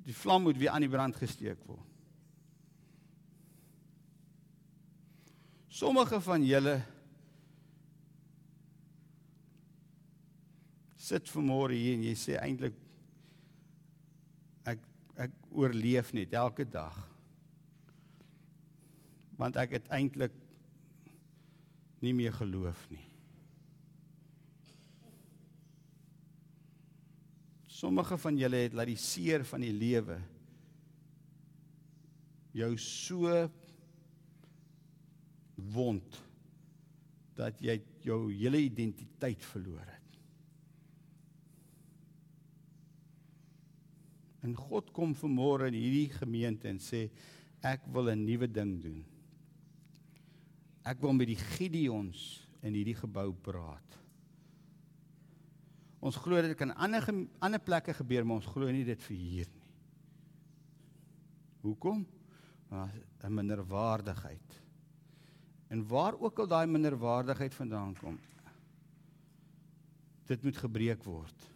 [0.03, 1.92] Die vlam moet weer aan die brand gesteek word.
[5.83, 6.77] Sommige van julle
[10.95, 12.77] sit vanmôre hier en jy sê eintlik
[14.71, 14.85] ek
[15.25, 16.95] ek oorleef net elke dag.
[19.35, 20.37] Want ek het eintlik
[21.99, 23.03] nie meer geloof nie.
[27.67, 30.21] Sommige van julle het laat die seer van die lewe
[32.55, 33.43] jou so
[35.55, 36.21] wond
[37.37, 40.03] dat jy jou hele identiteit verloor het.
[44.43, 47.07] En God kom vanmôre in hierdie gemeente en sê
[47.63, 49.05] ek wil 'n nuwe ding doen.
[50.83, 53.99] Ek wil met die Gideons in hierdie gebou praat.
[56.03, 57.03] Ons glo dit kan ander
[57.39, 59.63] ander plekke gebeur, maar ons glo nie dit vir hier nie.
[61.63, 62.05] Hoekom?
[62.67, 62.91] Want
[63.23, 64.62] 'n minderwaardigheid.
[65.73, 68.19] En waar ook al daai minderwaardigheid vandaan kom,
[70.29, 71.47] dit moet gebreek word.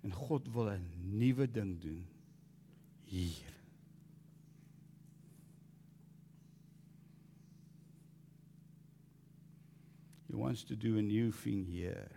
[0.00, 0.86] En God wil 'n
[1.20, 2.06] nuwe ding doen
[3.04, 3.52] hier.
[10.26, 12.08] He wants to do a new thing here.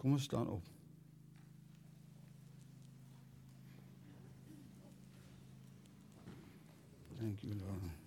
[0.00, 0.62] Kom ons staan op.
[7.18, 7.99] Thank you Lord.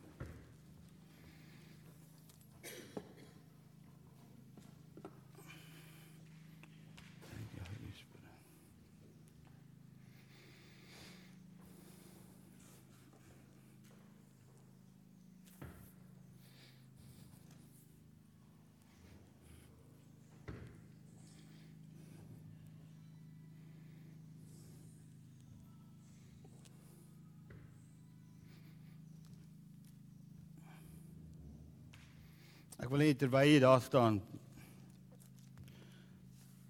[32.93, 34.19] Wil net terwyl jy daar staan.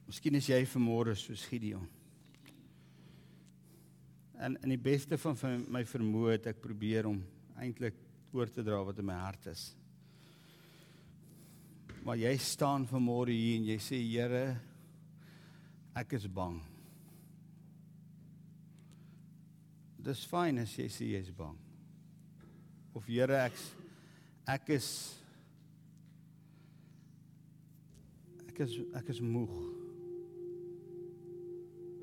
[0.07, 1.83] Miskien is jy vanmôre soos Gideon.
[4.39, 7.17] En in die beste van my vermoë het ek probeer om
[7.59, 7.97] eintlik
[8.31, 9.63] oor te dra wat in my hart is.
[12.07, 14.45] Maar jy staan vanmôre hier en jy sê Here,
[15.99, 16.55] ek is bang.
[20.07, 21.59] Dis fyn as jy sê jy's bang.
[22.95, 23.59] Of Here, ek
[24.55, 24.87] ek is
[28.53, 29.53] Ek is ek is moeg.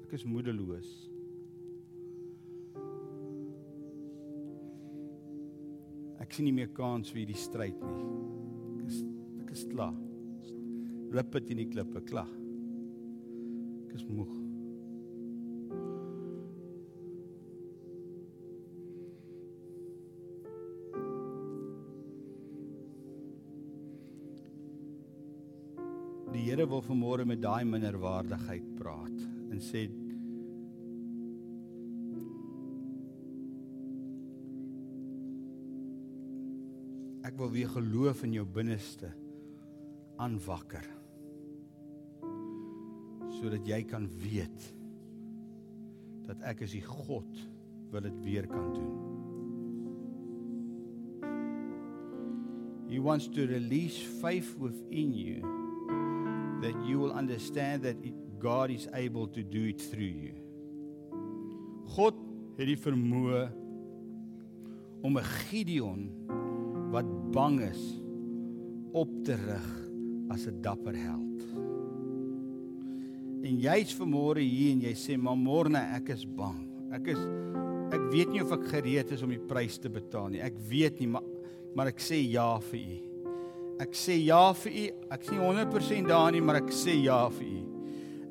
[0.02, 0.88] Ek is moedeloos.
[6.18, 8.02] Ek sien nie meer kans vir hierdie stryd nie.
[8.80, 8.98] Ek is
[9.44, 9.94] ek is klaar.
[11.14, 12.34] Lippe teen die klippe, klaar.
[13.86, 14.39] Ek is moeg.
[26.40, 29.16] Die Here wil vanmôre met daai minderwaardigheid praat
[29.52, 29.82] en sê
[37.28, 39.12] Ek wil weer geloof in jou binneste
[40.16, 40.88] aanwakker
[43.36, 44.72] sodat jy kan weet
[46.24, 47.44] dat ek is die God
[47.92, 48.92] wat dit weer kan doen.
[52.88, 55.59] He wants to release faith within you
[56.60, 57.96] that you will understand that
[58.38, 60.34] God is able to do it through you.
[61.96, 62.16] God
[62.56, 63.48] het die vermoë
[65.02, 66.10] om 'n Gideon
[66.92, 68.00] wat bang is
[68.92, 69.68] op te rig
[70.28, 71.42] as 'n dapper held.
[73.42, 76.68] En jy's vanmôre hier en jy sê maar môre ek is bang.
[76.92, 77.18] Ek is
[77.90, 80.40] ek weet nie of ek gereed is om die prys te betaal nie.
[80.40, 81.22] Ek weet nie maar
[81.74, 83.09] maar ek sê ja vir u.
[83.80, 84.86] Ek sê ja vir u.
[85.16, 87.60] Ek sien 100% daar nie, maar ek sê ja vir u.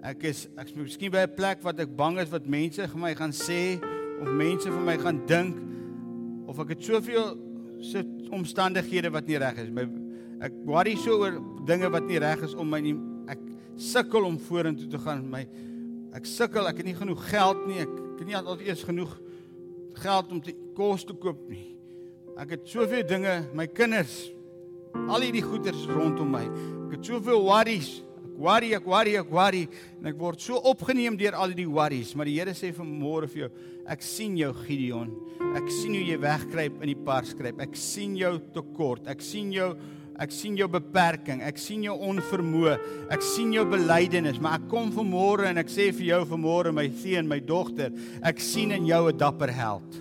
[0.09, 2.99] Ek is ek is miskien by 'n plek wat ek bang is wat mense vir
[2.99, 3.81] my gaan sê
[4.21, 5.57] of mense vir my gaan dink
[6.47, 7.35] of ek het soveel
[7.81, 9.69] sit omstandighede wat nie reg is.
[9.69, 9.89] My
[10.39, 11.35] Ek worry so oor
[11.67, 12.95] dinge wat nie reg is om my nie.
[13.27, 13.41] Ek
[13.79, 15.25] sukkel om vorentoe te gaan.
[15.27, 15.43] My
[16.15, 17.81] ek sukkel, ek het nie genoeg geld nie.
[17.83, 17.91] Ek
[18.21, 19.11] het nie altyd eers genoeg
[19.99, 21.75] geld om te kos te koop nie.
[22.39, 24.29] Ek het soveel dinge, my kinders,
[24.93, 26.45] al hierdie goeders rondom my.
[26.87, 27.99] Ek het soveel worries.
[28.29, 29.65] Ek worry, ek worry, ek worry
[29.99, 33.41] en ek word so opgeneem deur al die worries, maar die Here sê vanmôre vir
[33.41, 33.49] jou,
[33.91, 35.09] ek sien jou Gideon.
[35.59, 37.59] Ek sien hoe jy wegkruip in die parskruip.
[37.59, 39.09] Ek sien jou tekort.
[39.11, 39.73] Ek sien jou
[40.19, 42.73] Ek sien jou beperking, ek sien jou onvermoë,
[43.15, 46.89] ek sien jou belydenis, maar ek kom vanmôre en ek sê vir jou vanmôre my
[46.99, 47.93] seun, my dogter,
[48.27, 49.95] ek sien in jou 'n dapper held.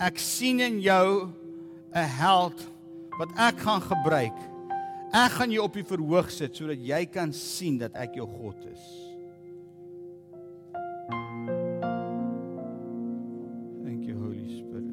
[0.00, 1.30] Ek sien in jou
[1.94, 2.58] 'n held
[3.18, 4.38] wat ek gaan gebruik.
[5.12, 8.56] Ek gaan jou op die verhoog sit sodat jy kan sien dat ek jou God
[8.70, 8.84] is.
[13.84, 14.88] Thank you Holy Spirit.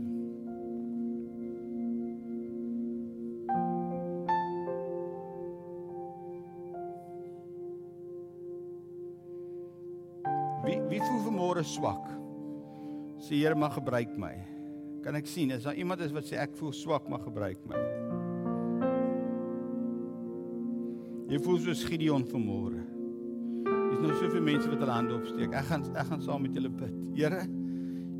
[10.68, 12.12] Wie wie voel vanmôre swak?
[13.24, 14.36] Sê Here mag gebruik my.
[15.06, 18.09] Kan ek sien is daar iemand is wat sê ek voel swak mag gebruik my.
[21.30, 22.80] Jy voel soos Gideon vanmôre.
[23.62, 25.54] Dis nou soveel mense wat hulle hande opsteek.
[25.54, 26.96] Ek gaan ek gaan saam met julle bid.
[27.18, 27.44] Here,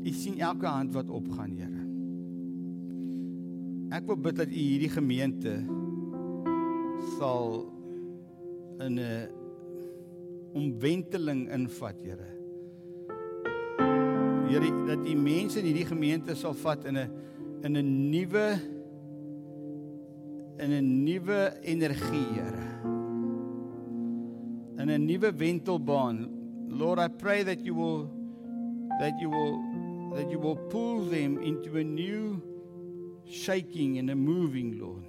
[0.00, 1.82] U sien elke hand wat opgaan, Here.
[3.98, 5.56] Ek wil bid dat U hierdie gemeente
[7.18, 7.66] sal
[8.86, 9.28] in 'n
[10.54, 12.30] omwenteling invat, Here.
[14.46, 17.10] Here, dat die mense in hierdie gemeente sal vat in 'n
[17.66, 18.46] in 'n nuwe
[20.62, 22.79] in 'n nuwe energie, Here.
[24.80, 26.28] In 'n nuwe wentelbaan.
[26.68, 28.08] Lord, I pray that you will
[28.98, 29.60] that you will
[30.14, 32.40] that you will pull them into a new
[33.24, 35.04] shaking and a moving, Lord,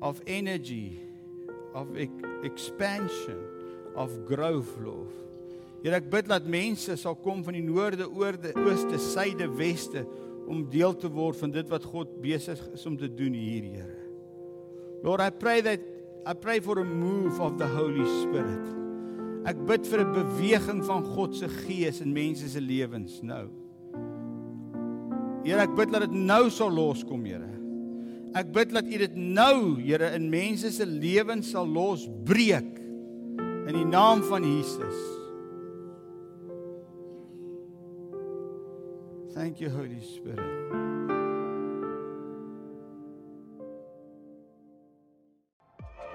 [0.00, 1.00] of energy,
[1.74, 2.08] of e
[2.44, 3.38] expansion,
[3.96, 5.10] of growth, Lord.
[5.82, 10.06] Here ek bid dat mense sal kom van die noorde, oorde, ooste, suide, weste
[10.46, 13.98] om deel te word van dit wat God besig is om te doen hier, Here.
[15.02, 15.97] Lord, I pray that
[16.28, 18.60] I pray for a move of the Holy Spirit.
[19.48, 23.48] Ek bid vir 'n beweging van God se gees in mense se lewens nou.
[25.42, 27.48] Here, ek bid dat dit nou sal loskom, Here.
[28.34, 32.76] Ek bid dat U dit nou, Here, in mense se lewens sal losbreek
[33.66, 34.96] in die naam van Jesus.
[39.32, 40.97] Thank you Holy Spirit.